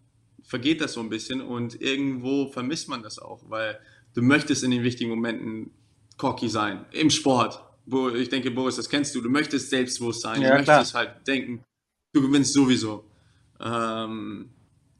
[0.44, 3.78] vergeht das so ein bisschen und irgendwo vermisst man das auch, weil
[4.14, 5.70] du möchtest in den wichtigen Momenten
[6.16, 6.84] cocky sein.
[6.92, 7.60] Im Sport.
[7.86, 9.20] Wo ich denke, Boris, das kennst du.
[9.20, 10.40] Du möchtest selbstbewusst sein.
[10.40, 11.06] Ja, du möchtest klar.
[11.06, 11.62] halt denken,
[12.12, 13.04] du gewinnst sowieso.
[13.60, 14.48] Ähm,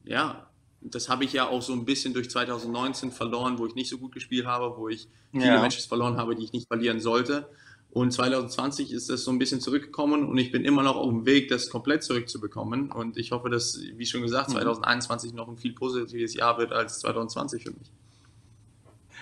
[0.03, 0.44] ja,
[0.91, 3.97] das habe ich ja auch so ein bisschen durch 2019 verloren, wo ich nicht so
[3.97, 5.61] gut gespielt habe, wo ich viele ja.
[5.61, 7.49] Matches verloren habe, die ich nicht verlieren sollte.
[7.89, 11.25] Und 2020 ist das so ein bisschen zurückgekommen und ich bin immer noch auf dem
[11.25, 12.91] Weg, das komplett zurückzubekommen.
[12.91, 15.37] Und ich hoffe, dass, wie schon gesagt, 2021 mhm.
[15.37, 17.89] noch ein viel positives Jahr wird als 2020 für mich.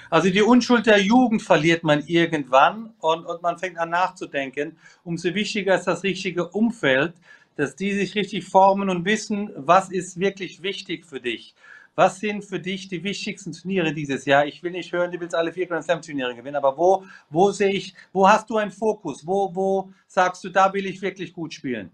[0.10, 4.78] Also die Unschuld der Jugend verliert man irgendwann und, und man fängt an nachzudenken.
[5.04, 7.14] Umso wichtiger ist das richtige Umfeld,
[7.56, 11.56] dass die sich richtig formen und wissen, was ist wirklich wichtig für dich.
[11.96, 14.48] Was sind für dich die wichtigsten Turniere dieses Jahr?
[14.48, 17.52] Ich will nicht hören, du willst alle vier Grand Slam Turniere gewinnen, aber wo, wo
[17.52, 19.26] sehe ich, wo hast du einen Fokus?
[19.28, 21.92] Wo, wo sagst du, da will ich wirklich gut spielen?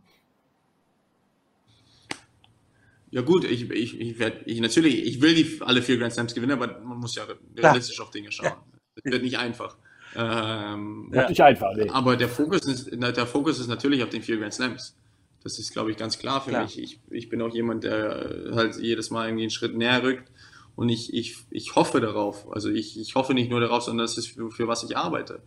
[3.12, 6.34] Ja gut, ich, ich, ich werde, ich natürlich, ich will die alle vier Grand Slams
[6.34, 7.24] gewinnen, aber man muss ja
[7.58, 8.46] realistisch auf Dinge schauen.
[8.46, 8.64] Ja.
[8.96, 9.78] Das wird nicht einfach.
[10.16, 11.28] Ähm, ja.
[11.28, 11.90] Nicht einfach, nee.
[11.90, 14.96] Aber der Fokus, ist, der Fokus ist natürlich auf den vier Grand Slams.
[15.44, 16.64] Das ist, glaube ich, ganz klar für klar.
[16.64, 16.80] mich.
[16.80, 20.30] Ich, ich bin auch jemand, der halt jedes Mal irgendwie einen Schritt näher rückt.
[20.76, 22.52] Und ich, ich, ich hoffe darauf.
[22.52, 25.42] Also ich, ich hoffe nicht nur darauf, sondern das ist für, für was ich arbeite.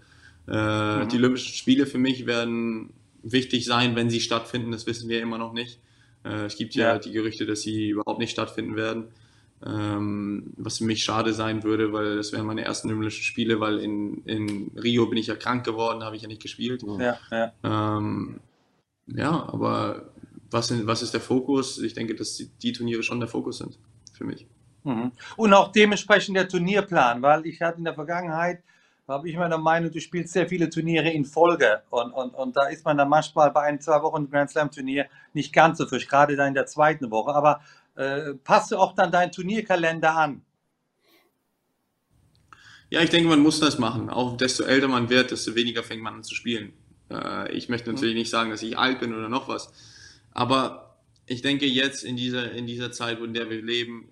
[0.49, 1.09] Äh, mhm.
[1.09, 4.72] Die Olympischen Spiele für mich werden wichtig sein, wenn sie stattfinden.
[4.72, 5.78] Das wissen wir immer noch nicht.
[6.24, 9.05] Äh, es gibt ja, ja, die Gerüchte, dass sie überhaupt nicht stattfinden werden.
[9.64, 13.78] Ähm, was für mich schade sein würde, weil das wären meine ersten Olympischen Spiele, weil
[13.78, 16.82] in, in Rio bin ich ja krank geworden, habe ich ja nicht gespielt.
[16.99, 17.53] Ja, ja.
[17.62, 18.40] Ähm,
[19.07, 20.12] ja aber
[20.50, 21.78] was, was ist der Fokus?
[21.78, 23.78] Ich denke, dass die, die Turniere schon der Fokus sind
[24.12, 24.46] für mich.
[24.84, 25.12] Mhm.
[25.36, 28.62] Und auch dementsprechend der Turnierplan, weil ich hatte in der Vergangenheit
[29.09, 32.68] habe ich meine Meinung, du spielst sehr viele Turniere in Folge und, und, und da
[32.68, 36.09] ist man dann manchmal bei einem zwei Wochen Grand Slam Turnier nicht ganz so frisch,
[36.09, 37.34] gerade dann in der zweiten Woche.
[37.34, 37.61] Aber
[37.96, 40.42] äh, passt du auch dann deinen Turnierkalender an?
[42.90, 44.11] Ja, ich denke, man muss das machen.
[44.11, 46.72] Auch desto älter man wird, desto weniger fängt man an zu spielen.
[47.12, 48.20] Äh, ich möchte natürlich mhm.
[48.20, 49.72] nicht sagen, dass ich alt bin oder noch was,
[50.32, 50.96] aber
[51.26, 54.08] ich denke jetzt in dieser, in dieser Zeit, in der wir leben,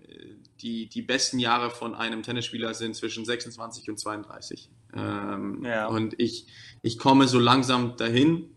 [0.63, 4.69] die, die besten Jahre von einem Tennisspieler sind zwischen 26 und 32.
[4.95, 5.87] Ähm, ja.
[5.87, 6.47] Und ich,
[6.83, 8.51] ich komme so langsam dahin.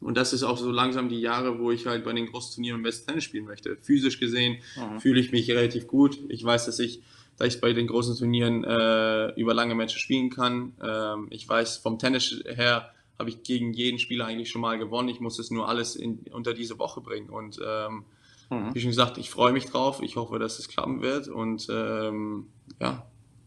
[0.00, 2.76] Und das ist auch so langsam die Jahre, wo ich halt bei den großen Turnieren
[2.76, 3.76] am besten Tennis spielen möchte.
[3.80, 5.00] Physisch gesehen mhm.
[5.00, 6.18] fühle ich mich relativ gut.
[6.28, 7.02] Ich weiß, dass ich,
[7.38, 10.74] dass ich bei den großen Turnieren äh, über lange Matches spielen kann.
[10.82, 15.08] Ähm, ich weiß, vom Tennis her habe ich gegen jeden Spieler eigentlich schon mal gewonnen.
[15.08, 17.30] Ich muss es nur alles in, unter diese Woche bringen.
[17.30, 18.04] Und ähm,
[18.50, 18.74] Mhm.
[18.74, 20.00] Wie schon gesagt, ich freue mich drauf.
[20.02, 21.28] Ich hoffe, dass es klappen wird.
[21.28, 22.46] Und ähm,
[22.80, 23.06] ja,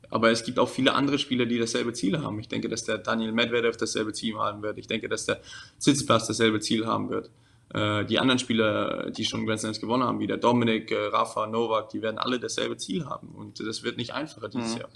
[0.10, 2.40] aber es gibt auch viele andere Spieler, die dasselbe Ziel haben.
[2.40, 4.78] Ich denke, dass der Daniel Medvedev dasselbe Ziel haben wird.
[4.78, 5.42] Ich denke, dass der
[5.80, 7.30] Tsitsipas dasselbe Ziel haben wird.
[7.74, 11.48] Äh, die anderen Spieler, die schon Grand Slams gewonnen haben, wie der Dominik, äh, Rafa,
[11.48, 13.30] Novak, die werden alle dasselbe Ziel haben.
[13.30, 14.82] Und das wird nicht einfacher dieses mhm.
[14.82, 14.90] Jahr.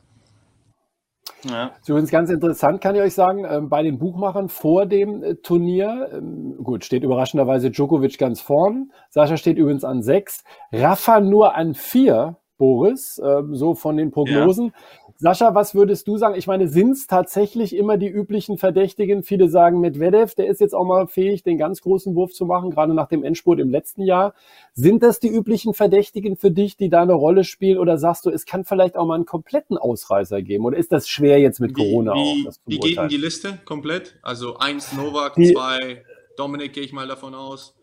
[1.44, 1.70] Ja.
[1.70, 5.24] Das ist übrigens ganz interessant, kann ich euch sagen, ähm, bei den Buchmachern vor dem
[5.24, 11.20] äh, Turnier, ähm, gut, steht überraschenderweise Djokovic ganz vorn, Sascha steht übrigens an sechs, Rafa
[11.20, 14.68] nur an vier, Boris, ähm, so von den Prognosen.
[14.68, 14.74] Ja.
[15.22, 16.34] Sascha, was würdest du sagen?
[16.34, 19.22] Ich meine, sind es tatsächlich immer die üblichen Verdächtigen?
[19.22, 22.72] Viele sagen Medvedev, der ist jetzt auch mal fähig, den ganz großen Wurf zu machen,
[22.72, 24.34] gerade nach dem Endspurt im letzten Jahr.
[24.74, 27.78] Sind das die üblichen Verdächtigen für dich, die da eine Rolle spielen?
[27.78, 30.66] Oder sagst du, es kann vielleicht auch mal einen kompletten Ausreißer geben?
[30.66, 32.54] Oder ist das schwer jetzt mit wie, Corona wie, auch?
[32.66, 34.18] wie geht denn die Liste komplett?
[34.24, 36.04] Also eins Novak, die, zwei
[36.36, 37.76] Dominik, gehe ich mal davon aus.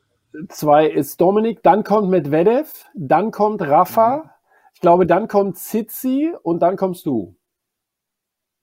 [0.49, 4.25] Zwei ist Dominik, dann kommt Medvedev, dann kommt Rafa.
[4.25, 4.31] Mhm
[4.79, 7.37] ich glaube, dann kommt Zizi und dann kommst du.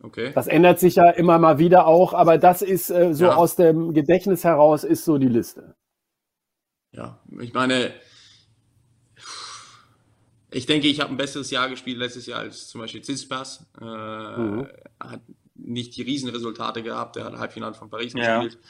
[0.01, 0.31] Okay.
[0.33, 3.35] Das ändert sich ja immer mal wieder auch, aber das ist äh, so ja.
[3.35, 5.75] aus dem Gedächtnis heraus ist so die Liste.
[6.93, 7.91] Ja, ich meine,
[10.51, 13.65] ich denke, ich habe ein besseres Jahr gespielt letztes Jahr als zum Beispiel Tsitsipas.
[13.81, 14.67] Äh, mhm.
[14.97, 15.19] Hat
[15.55, 18.39] nicht die Riesenresultate gehabt, der hat Halbfinale von Paris ja.
[18.39, 18.63] gespielt,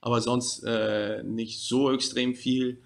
[0.00, 2.80] aber sonst äh, nicht so extrem viel.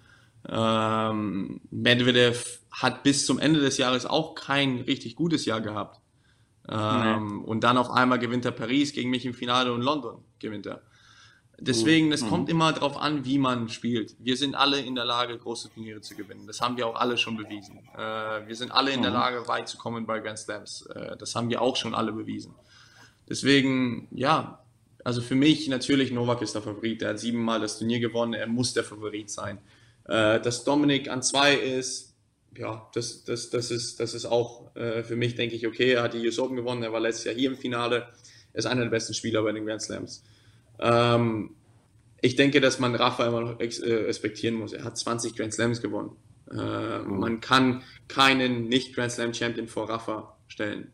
[0.49, 5.99] Ähm, Medvedev hat bis zum Ende des Jahres auch kein richtig gutes Jahr gehabt.
[6.69, 7.43] Ähm.
[7.43, 10.81] Und dann auf einmal gewinnt er Paris gegen mich im Finale und London gewinnt er.
[11.59, 12.29] Deswegen, es mhm.
[12.29, 14.15] kommt immer darauf an, wie man spielt.
[14.19, 16.45] Wir sind alle in der Lage, große Turniere zu gewinnen.
[16.45, 17.79] Das haben wir auch alle schon bewiesen.
[17.97, 19.17] Äh, wir sind alle in der mhm.
[19.17, 20.83] Lage, weit zu kommen bei Grand Slams.
[20.93, 22.53] Äh, das haben wir auch schon alle bewiesen.
[23.27, 24.59] Deswegen, ja,
[25.03, 27.01] also für mich natürlich Novak ist der Favorit.
[27.01, 28.33] Er hat siebenmal das Turnier gewonnen.
[28.33, 29.57] Er muss der Favorit sein.
[30.07, 32.15] Äh, dass Dominik an zwei ist,
[32.57, 35.91] ja, das, das, das, ist, das ist auch äh, für mich, denke ich, okay.
[35.93, 38.07] Er hat die US Open gewonnen, er war letztes Jahr hier im Finale.
[38.53, 40.23] Er ist einer der besten Spieler bei den Grand Slams.
[40.79, 41.51] Ähm,
[42.21, 44.73] ich denke, dass man Rafa immer noch äh, respektieren muss.
[44.73, 46.15] Er hat 20 Grand Slams gewonnen.
[46.49, 47.19] Äh, mhm.
[47.19, 50.91] Man kann keinen nicht-Grand Slam Champion vor Rafa stellen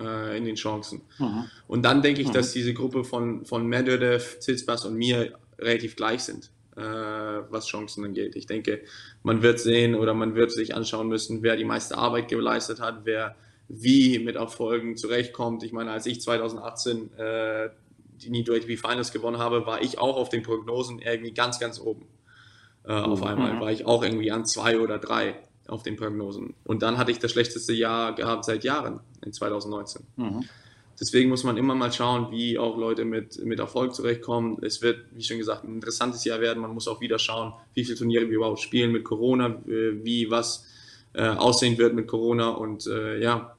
[0.00, 1.02] äh, in den Chancen.
[1.18, 1.44] Mhm.
[1.66, 2.32] Und dann denke ich, mhm.
[2.32, 8.36] dass diese Gruppe von, von Medvedev, Tsitsipas und mir relativ gleich sind was Chancen angeht.
[8.36, 8.82] Ich denke,
[9.22, 13.00] man wird sehen oder man wird sich anschauen müssen, wer die meiste Arbeit geleistet hat,
[13.04, 13.36] wer
[13.68, 15.62] wie mit Erfolgen zurechtkommt.
[15.62, 17.70] Ich meine, als ich 2018 äh,
[18.22, 21.80] die Nido ATP Finals gewonnen habe, war ich auch auf den Prognosen irgendwie ganz, ganz
[21.80, 22.06] oben.
[22.84, 23.26] Äh, auf mhm.
[23.26, 26.54] einmal war ich auch irgendwie an zwei oder drei auf den Prognosen.
[26.64, 30.02] Und dann hatte ich das schlechteste Jahr gehabt seit Jahren, in 2019.
[30.16, 30.44] Mhm.
[31.00, 34.58] Deswegen muss man immer mal schauen, wie auch Leute mit, mit Erfolg zurechtkommen.
[34.62, 36.60] Es wird, wie schon gesagt, ein interessantes Jahr werden.
[36.60, 40.30] Man muss auch wieder schauen, wie viele Turniere wir überhaupt spielen mit Corona, äh, wie
[40.30, 40.66] was
[41.14, 42.50] äh, aussehen wird mit Corona.
[42.50, 43.56] Und äh, ja,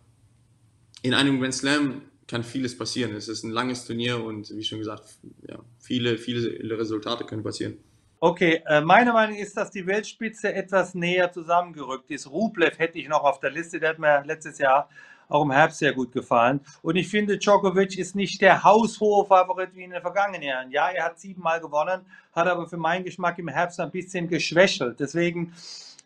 [1.02, 3.16] in einem Grand Slam kann vieles passieren.
[3.16, 5.04] Es ist ein langes Turnier und wie schon gesagt,
[5.48, 7.78] ja, viele, viele Resultate können passieren.
[8.20, 12.28] Okay, äh, meine Meinung ist, dass die Weltspitze etwas näher zusammengerückt ist.
[12.28, 14.90] Rublev hätte ich noch auf der Liste, der hat mir letztes Jahr
[15.30, 16.60] auch im Herbst sehr gut gefallen.
[16.82, 20.72] Und ich finde, Djokovic ist nicht der haushohe Favorit wie in den vergangenen Jahren.
[20.72, 22.02] Ja, er hat siebenmal gewonnen,
[22.34, 25.00] hat aber für meinen Geschmack im Herbst ein bisschen geschwächelt.
[25.00, 25.54] Deswegen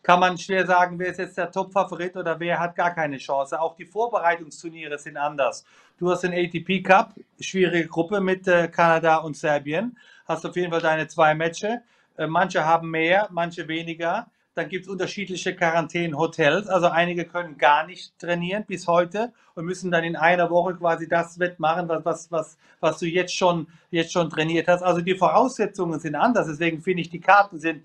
[0.02, 3.60] kann man schwer sagen, wer ist jetzt der Top-Favorit oder wer hat gar keine Chance.
[3.60, 5.64] Auch die Vorbereitungsturniere sind anders.
[5.98, 9.96] Du hast den ATP Cup, schwierige Gruppe mit äh, Kanada und Serbien.
[10.26, 11.80] Hast auf jeden Fall deine zwei Matches.
[12.16, 14.26] Äh, manche haben mehr, manche weniger.
[14.54, 16.66] Dann gibt es unterschiedliche Quarantänenhotels.
[16.68, 21.08] Also einige können gar nicht trainieren bis heute und müssen dann in einer Woche quasi
[21.08, 24.82] das wettmachen, was, was, was, was du jetzt schon, jetzt schon trainiert hast.
[24.82, 26.48] Also die Voraussetzungen sind anders.
[26.48, 27.84] Deswegen finde ich, die Karten sind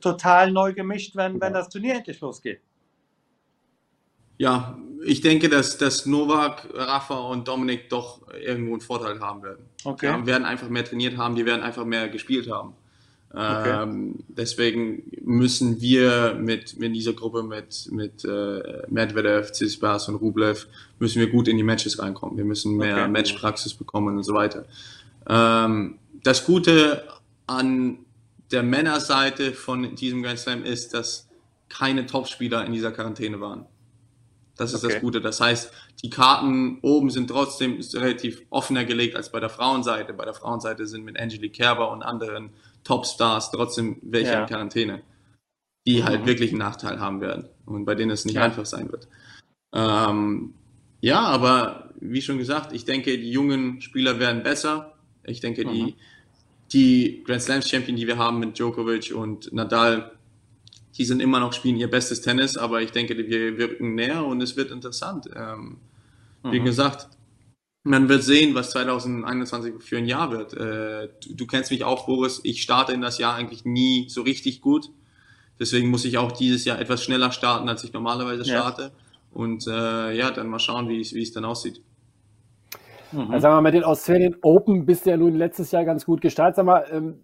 [0.00, 2.60] total neu gemischt, wenn, wenn das Turnier endlich losgeht.
[4.36, 9.64] Ja, ich denke, dass, dass Novak, Rafa und Dominik doch irgendwo einen Vorteil haben werden.
[9.84, 10.16] Okay.
[10.20, 12.74] Die werden einfach mehr trainiert haben, die werden einfach mehr gespielt haben.
[13.36, 13.82] Okay.
[13.82, 20.68] Ähm, deswegen müssen wir mit, mit dieser Gruppe mit, mit äh, Medvedev, Tsitsipas und Rublev
[21.00, 22.36] müssen wir gut in die Matches reinkommen.
[22.36, 23.08] Wir müssen mehr okay.
[23.08, 24.66] Matchpraxis bekommen und so weiter.
[25.28, 27.02] Ähm, das Gute
[27.48, 27.98] an
[28.52, 31.28] der Männerseite von diesem Grand Slam ist, dass
[31.68, 33.66] keine Topspieler in dieser Quarantäne waren.
[34.56, 34.92] Das ist okay.
[34.92, 35.20] das Gute.
[35.20, 35.72] Das heißt,
[36.04, 40.12] die Karten oben sind trotzdem relativ offener gelegt als bei der Frauenseite.
[40.12, 42.50] Bei der Frauenseite sind mit Angelique Kerber und anderen
[42.84, 44.42] Topstars trotzdem welche ja.
[44.42, 45.02] in Quarantäne,
[45.86, 46.04] die mhm.
[46.04, 48.42] halt wirklich einen Nachteil haben werden und bei denen es nicht ja.
[48.42, 49.08] einfach sein wird.
[49.74, 50.54] Ähm,
[51.00, 54.94] ja, aber wie schon gesagt, ich denke, die jungen Spieler werden besser.
[55.24, 55.72] Ich denke, mhm.
[55.72, 55.94] die,
[56.72, 60.12] die Grand Slam Champion, die wir haben mit Djokovic und Nadal,
[60.96, 64.40] die sind immer noch spielen ihr bestes Tennis, aber ich denke, wir wirken näher und
[64.40, 65.28] es wird interessant.
[65.34, 65.78] Ähm,
[66.42, 66.52] mhm.
[66.52, 67.08] Wie gesagt,
[67.84, 70.54] man wird sehen, was 2021 für ein Jahr wird.
[70.54, 72.40] Äh, du, du, kennst mich auch, Boris.
[72.42, 74.88] Ich starte in das Jahr eigentlich nie so richtig gut.
[75.60, 78.82] Deswegen muss ich auch dieses Jahr etwas schneller starten, als ich normalerweise starte.
[78.82, 78.90] Ja.
[79.32, 81.82] Und äh, ja, dann mal schauen, wie es dann aussieht.
[83.12, 83.30] Mhm.
[83.30, 86.06] Also sagen wir mal, mit den Australian Open bist du ja nun letztes Jahr ganz
[86.06, 86.56] gut gestartet.
[86.56, 87.20] Sag mal, ähm,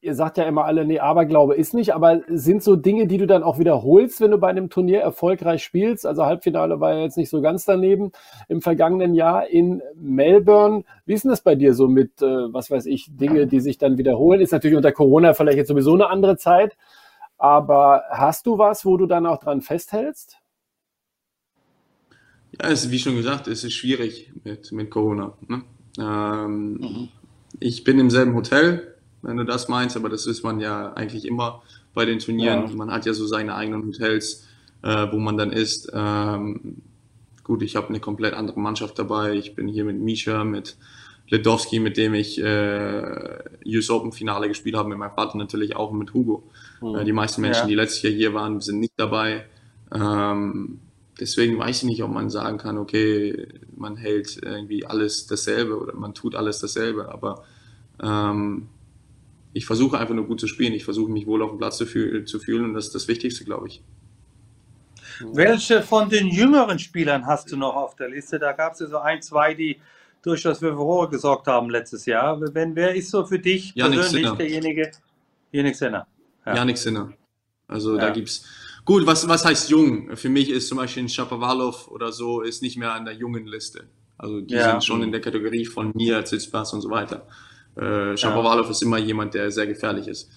[0.00, 3.26] ihr sagt ja immer alle, nee, Aberglaube ist nicht, aber sind so Dinge, die du
[3.26, 6.06] dann auch wiederholst, wenn du bei einem Turnier erfolgreich spielst?
[6.06, 8.12] Also Halbfinale war ja jetzt nicht so ganz daneben
[8.48, 10.84] im vergangenen Jahr in Melbourne.
[11.04, 13.78] Wie ist denn das bei dir so mit, äh, was weiß ich, Dinge, die sich
[13.78, 14.40] dann wiederholen?
[14.40, 16.76] Ist natürlich unter Corona vielleicht jetzt sowieso eine andere Zeit,
[17.36, 20.38] aber hast du was, wo du dann auch dran festhältst?
[22.52, 25.36] Ja, es ist, wie schon gesagt, es ist schwierig mit, mit Corona.
[25.46, 25.62] Ne?
[25.98, 27.08] Ähm, mhm.
[27.60, 31.26] Ich bin im selben Hotel, wenn du das meinst, aber das ist man ja eigentlich
[31.26, 31.62] immer
[31.94, 32.68] bei den Turnieren.
[32.68, 32.76] Ja.
[32.76, 34.46] Man hat ja so seine eigenen Hotels,
[34.82, 35.90] äh, wo man dann ist.
[35.92, 36.76] Ähm,
[37.42, 39.34] gut, ich habe eine komplett andere Mannschaft dabei.
[39.34, 40.76] Ich bin hier mit Misha, mit
[41.28, 45.90] Ledowski, mit dem ich äh, US Open Finale gespielt habe, mit meinem Vater natürlich auch
[45.90, 46.44] und mit Hugo.
[46.80, 46.94] Mhm.
[46.96, 47.66] Äh, die meisten Menschen, ja.
[47.66, 49.44] die letztes Jahr hier waren, sind nicht dabei.
[49.92, 50.80] Ähm,
[51.20, 55.94] deswegen weiß ich nicht, ob man sagen kann, okay, man hält irgendwie alles dasselbe oder
[55.94, 57.44] man tut alles dasselbe, aber
[58.02, 58.68] ähm,
[59.58, 60.72] ich versuche einfach nur gut zu spielen.
[60.72, 63.08] Ich versuche mich wohl auf dem Platz zu, fühl zu fühlen und das ist das
[63.08, 63.82] Wichtigste, glaube ich.
[65.34, 68.38] Welche von den jüngeren Spielern hast du noch auf der Liste?
[68.38, 69.80] Da gab es ja so ein, zwei, die
[70.22, 72.40] durchaus für Furore gesorgt haben letztes Jahr.
[72.54, 74.36] Wenn, wer ist so für dich Janik persönlich Sinner.
[74.36, 74.90] derjenige?
[75.50, 76.06] Janik Sinner.
[76.46, 76.54] Ja.
[76.54, 77.12] Janik Sinner.
[77.66, 78.10] Also ja.
[78.10, 78.44] da es.
[78.84, 80.16] Gut, was, was heißt jung?
[80.16, 83.46] Für mich ist zum Beispiel ein Shapovalov oder so ist nicht mehr an der jungen
[83.46, 83.88] Liste.
[84.16, 84.70] Also die ja.
[84.70, 87.26] sind schon in der Kategorie von mir, Zitzpass und so weiter.
[87.78, 88.70] Äh, Shapovalov ja.
[88.70, 90.30] ist immer jemand, der sehr gefährlich ist.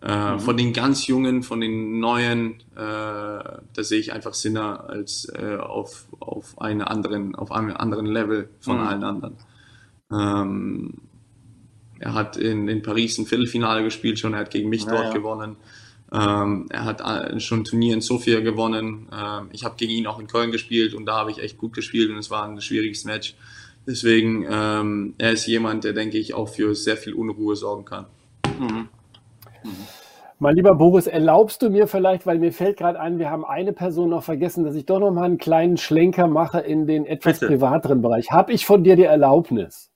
[0.00, 0.40] Äh, mhm.
[0.40, 5.56] Von den ganz Jungen, von den Neuen, äh, da sehe ich einfach Sinner als äh,
[5.56, 8.86] auf, auf, eine anderen, auf einem anderen Level von mhm.
[8.86, 9.36] allen anderen.
[10.12, 10.94] Ähm,
[11.98, 15.06] er hat in, in Paris ein Viertelfinale gespielt schon, er hat gegen mich ja, dort
[15.06, 15.12] ja.
[15.12, 15.56] gewonnen.
[16.12, 19.08] Ähm, er hat äh, schon ein Turnier in Sofia gewonnen.
[19.12, 21.74] Ähm, ich habe gegen ihn auch in Köln gespielt und da habe ich echt gut
[21.74, 23.34] gespielt und es war ein schwieriges Match.
[23.88, 28.04] Deswegen, ähm, er ist jemand, der, denke ich, auch für sehr viel Unruhe sorgen kann.
[28.58, 28.88] Mhm.
[29.64, 29.86] Mhm.
[30.38, 33.72] Mein lieber Boris, erlaubst du mir vielleicht, weil mir fällt gerade ein, wir haben eine
[33.72, 37.40] Person noch vergessen, dass ich doch noch mal einen kleinen Schlenker mache in den etwas
[37.40, 37.54] Bitte.
[37.54, 38.30] privateren Bereich.
[38.30, 39.90] Habe ich von dir die Erlaubnis?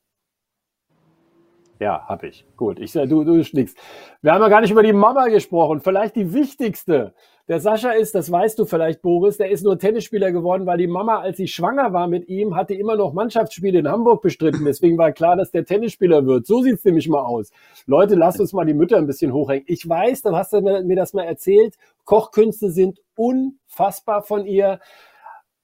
[1.78, 2.46] Ja, habe ich.
[2.56, 3.76] Gut, ich, du, du schnickst.
[4.22, 5.80] Wir haben ja gar nicht über die Mama gesprochen.
[5.80, 7.12] Vielleicht die wichtigste.
[7.48, 10.86] Der Sascha ist, das weißt du vielleicht, Boris, der ist nur Tennisspieler geworden, weil die
[10.86, 14.64] Mama, als sie schwanger war mit ihm, hatte immer noch Mannschaftsspiele in Hamburg bestritten.
[14.64, 16.46] Deswegen war klar, dass der Tennisspieler wird.
[16.46, 17.50] So sieht's nämlich mal aus.
[17.86, 19.64] Leute, lasst uns mal die Mütter ein bisschen hochhängen.
[19.66, 21.74] Ich weiß, du hast mir das mal erzählt.
[22.04, 24.78] Kochkünste sind unfassbar von ihr.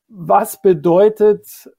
[0.09, 1.71] Was bedeutet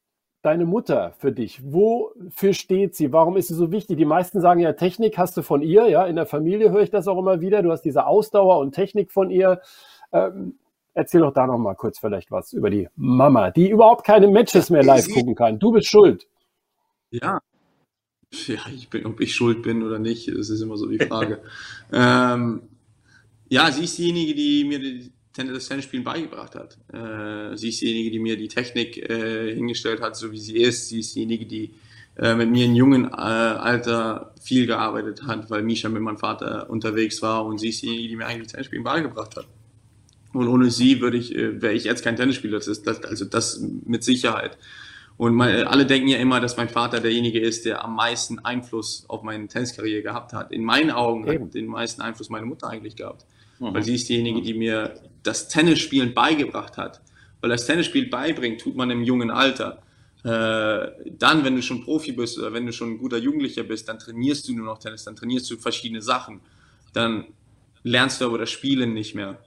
[0.41, 1.61] deine Mutter für dich?
[1.63, 3.11] Wofür steht sie?
[3.11, 3.97] Warum ist sie so wichtig?
[3.97, 6.05] Die meisten sagen ja, Technik hast du von ihr, ja.
[6.05, 7.61] In der Familie höre ich das auch immer wieder.
[7.61, 9.61] Du hast diese Ausdauer und Technik von ihr.
[10.11, 10.57] Ähm,
[10.93, 14.69] erzähl doch da noch mal kurz vielleicht was über die Mama, die überhaupt keine Matches
[14.69, 15.59] mehr live gucken kann.
[15.59, 16.27] Du bist schuld.
[17.11, 17.39] Ja.
[18.31, 21.41] Ja, ich bin, ob ich schuld bin oder nicht, das ist immer so die Frage.
[21.91, 22.61] ähm,
[23.47, 25.11] ja, sie ist diejenige, die mir die,
[25.47, 26.77] das Tennisspielen beigebracht hat.
[26.93, 30.89] Äh, sie ist diejenige, die mir die Technik äh, hingestellt hat, so wie sie ist.
[30.89, 31.71] Sie ist diejenige, die
[32.17, 36.69] äh, mit mir in jungen äh, Alter viel gearbeitet hat, weil Misha mit meinem Vater
[36.69, 39.47] unterwegs war und sie ist diejenige, die mir eigentlich Tennisspielen beigebracht hat.
[40.33, 42.57] Und ohne sie würde ich, äh, wäre ich jetzt kein Tennisspieler.
[42.57, 44.57] Das ist das, also das mit Sicherheit.
[45.17, 49.03] Und mein, alle denken ja immer, dass mein Vater derjenige ist, der am meisten Einfluss
[49.09, 50.51] auf meine Tenniskarriere gehabt hat.
[50.51, 51.45] In meinen Augen Eben.
[51.45, 53.25] hat den meisten Einfluss meine Mutter eigentlich gehabt.
[53.59, 53.73] Mhm.
[53.73, 57.01] Weil sie ist diejenige, die mir das Tennisspielen beigebracht hat.
[57.41, 59.81] Weil das Tennisspiel beibringt, tut man im jungen Alter.
[60.23, 63.87] Äh, dann, wenn du schon Profi bist oder wenn du schon ein guter Jugendlicher bist,
[63.87, 66.41] dann trainierst du nur noch Tennis, dann trainierst du verschiedene Sachen.
[66.91, 67.25] Dann
[67.83, 69.39] lernst du aber das Spielen nicht mehr,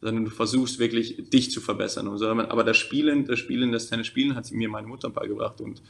[0.00, 2.08] sondern du versuchst wirklich dich zu verbessern.
[2.08, 5.82] Aber das Spielen, das Spielen, das Tennisspielen hat mir meine Mutter beigebracht und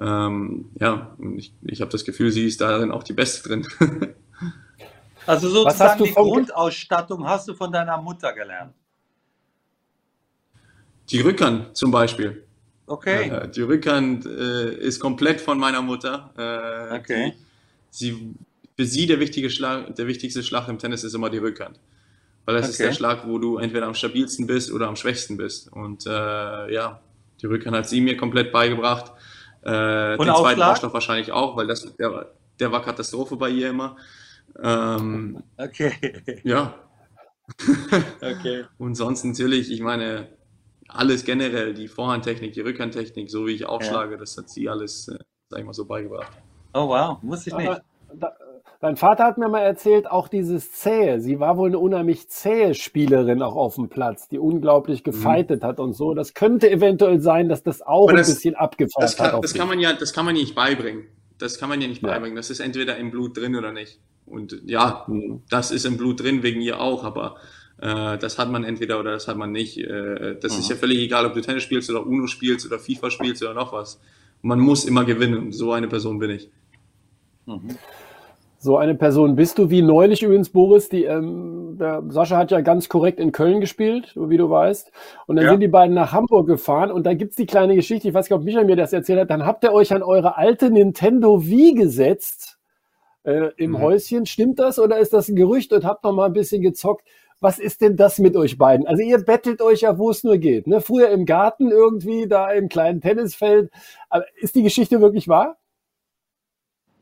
[0.00, 3.66] ähm, ja, ich, ich habe das Gefühl, sie ist darin auch die Beste drin.
[5.28, 8.72] Also sozusagen die Grundausstattung hast du von deiner Mutter gelernt.
[11.10, 12.46] Die Rückhand zum Beispiel.
[12.86, 13.28] Okay.
[13.28, 16.30] Äh, die Rückhand äh, ist komplett von meiner Mutter.
[16.34, 17.34] Äh, okay.
[17.90, 18.34] Sie,
[18.74, 21.78] für sie der, wichtige Schlag, der wichtigste Schlag im Tennis ist immer die Rückhand.
[22.46, 22.70] Weil das okay.
[22.70, 25.70] ist der Schlag, wo du entweder am stabilsten bist oder am schwächsten bist.
[25.70, 27.02] Und äh, ja,
[27.42, 29.12] die Rückhand hat sie mir komplett beigebracht.
[29.60, 30.36] Äh, den Aufschlag?
[30.38, 33.96] zweiten Aufschlag wahrscheinlich auch, weil das, der, der war Katastrophe bei ihr immer.
[34.62, 35.92] Ähm, okay.
[36.44, 36.74] Ja.
[38.20, 38.64] okay.
[38.78, 40.28] Und sonst natürlich, ich meine,
[40.88, 44.18] alles generell, die Vorhandtechnik, die Rückhandtechnik, so wie ich aufschlage, ja.
[44.18, 46.32] das hat sie alles, äh, sag ich mal, so beigebracht.
[46.74, 47.82] Oh wow, wusste ich nicht.
[48.80, 51.20] Dein Vater hat mir mal erzählt, auch dieses Zähe.
[51.20, 55.04] Sie war wohl eine unheimlich zähe Spielerin auch auf dem Platz, die unglaublich mhm.
[55.04, 55.66] gefeitet mhm.
[55.66, 56.14] hat und so.
[56.14, 59.42] Das könnte eventuell sein, dass das auch das, ein bisschen abgefallen das kann, hat.
[59.42, 61.06] Das kann man ja, das kann man nicht beibringen.
[61.38, 62.36] Das kann man ja nicht beibringen.
[62.36, 63.98] Das ist entweder im Blut drin oder nicht.
[64.26, 65.42] Und ja, mhm.
[65.48, 67.36] das ist im Blut drin, wegen ihr auch, aber
[67.78, 69.78] äh, das hat man entweder oder das hat man nicht.
[69.78, 70.60] Äh, das mhm.
[70.60, 73.54] ist ja völlig egal, ob du Tennis spielst oder UNO spielst oder FIFA spielst oder
[73.54, 74.00] noch was.
[74.42, 75.52] Man muss immer gewinnen.
[75.52, 76.50] So eine Person bin ich.
[77.46, 77.78] Mhm.
[78.60, 80.88] So eine Person bist du, wie neulich übrigens, Boris.
[80.88, 84.90] Die, ähm, der Sascha hat ja ganz korrekt in Köln gespielt, wie du weißt.
[85.28, 85.52] Und dann ja.
[85.52, 88.36] sind die beiden nach Hamburg gefahren und da gibt's die kleine Geschichte, ich weiß nicht,
[88.36, 91.74] ob Michael mir das erzählt hat, dann habt ihr euch an eure alte Nintendo Wii
[91.74, 92.58] gesetzt
[93.22, 93.80] äh, im mhm.
[93.80, 94.26] Häuschen.
[94.26, 97.06] Stimmt das oder ist das ein Gerücht und habt noch mal ein bisschen gezockt?
[97.40, 98.88] Was ist denn das mit euch beiden?
[98.88, 100.66] Also ihr bettelt euch ja, wo es nur geht.
[100.66, 100.80] Ne?
[100.80, 103.70] Früher im Garten irgendwie, da im kleinen Tennisfeld.
[104.08, 105.56] Aber ist die Geschichte wirklich wahr?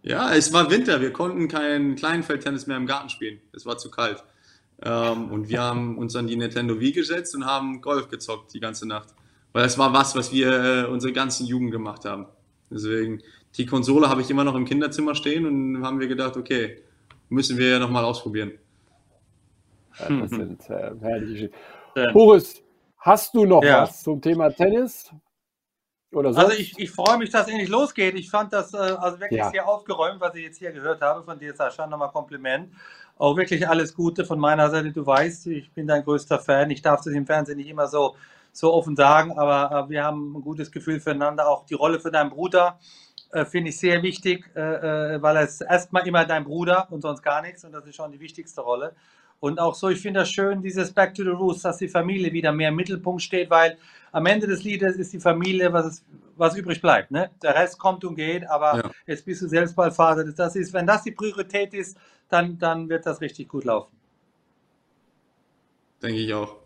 [0.07, 1.01] Ja, es war Winter.
[1.01, 3.41] Wir konnten kein Kleinfeldtennis mehr im Garten spielen.
[3.53, 4.23] Es war zu kalt.
[4.81, 8.61] Ähm, und wir haben uns an die Nintendo Wii gesetzt und haben Golf gezockt die
[8.61, 9.09] ganze Nacht.
[9.53, 12.27] Weil es war was, was wir äh, unsere ganzen Jugend gemacht haben.
[12.71, 13.21] Deswegen,
[13.57, 16.83] die Konsole habe ich immer noch im Kinderzimmer stehen und haben wir gedacht, okay,
[17.29, 18.53] müssen wir ja nochmal ausprobieren.
[19.99, 21.51] Ja, das sind äh, herrliche.
[22.13, 22.63] Boris,
[22.99, 23.83] hast du noch ja.
[23.83, 25.11] was zum Thema Tennis?
[26.17, 26.41] Oder so?
[26.41, 28.15] Also ich, ich freue mich, dass endlich losgeht.
[28.15, 29.51] Ich fand das äh, also wirklich ja.
[29.51, 31.87] sehr aufgeräumt, was ich jetzt hier gehört habe von dir, Sascha.
[31.87, 32.73] Nochmal Kompliment.
[33.19, 34.93] Auch wirklich alles Gute von meiner Seite.
[34.93, 36.71] Du weißt, ich bin dein größter Fan.
[36.71, 38.17] Ich darf das im Fernsehen nicht immer so,
[38.51, 41.49] so offen sagen, aber äh, wir haben ein gutes Gefühl füreinander.
[41.49, 42.79] Auch die Rolle für deinen Bruder
[43.33, 47.03] äh, finde ich sehr wichtig, äh, äh, weil er ist erstmal immer dein Bruder und
[47.03, 48.95] sonst gar nichts und das ist schon die wichtigste Rolle.
[49.41, 52.33] Und auch so, ich finde das schön, dieses Back to the Roots, dass die Familie
[52.33, 53.77] wieder mehr im Mittelpunkt steht, weil
[54.13, 56.05] am Ende des Liedes ist die Familie, was, es,
[56.37, 57.11] was übrig bleibt.
[57.11, 57.31] Ne?
[57.43, 58.91] Der Rest kommt und geht, aber ja.
[59.07, 60.25] jetzt bist du selbst bald Vater.
[60.25, 63.95] Das ist, wenn das die Priorität ist, dann, dann wird das richtig gut laufen.
[66.03, 66.57] Denke ich auch.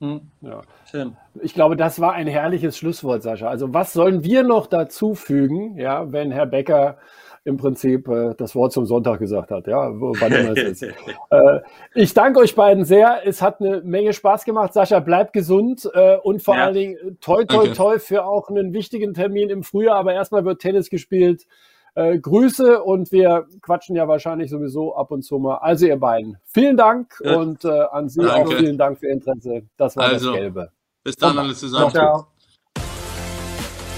[0.00, 0.20] Hm.
[0.42, 0.62] Ja.
[0.90, 1.16] Schön.
[1.40, 3.48] Ich glaube, das war ein herrliches Schlusswort, Sascha.
[3.48, 6.98] Also was sollen wir noch dazu fügen, ja, wenn Herr Becker
[7.44, 10.82] im Prinzip äh, das Wort zum Sonntag gesagt hat, ja, wann immer es ist.
[11.30, 11.60] äh,
[11.94, 13.26] ich danke euch beiden sehr.
[13.26, 14.72] Es hat eine Menge Spaß gemacht.
[14.72, 16.64] Sascha, bleibt gesund äh, und vor ja.
[16.64, 19.96] allen Dingen toi, toi, toi für auch einen wichtigen Termin im Frühjahr.
[19.96, 21.46] Aber erstmal wird Tennis gespielt.
[21.94, 25.58] Äh, Grüße und wir quatschen ja wahrscheinlich sowieso ab und zu mal.
[25.58, 27.36] Also ihr beiden, vielen Dank Ja.
[27.36, 28.34] und äh, an Sie Danke.
[28.34, 29.62] auch vielen Dank für Ihr Interesse.
[29.76, 30.70] Das war Also, das Gelbe.
[31.04, 31.90] Bis dann alle zusammen.
[31.90, 32.26] Ciao.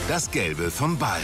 [0.09, 1.21] Das Gelbe vom Ball.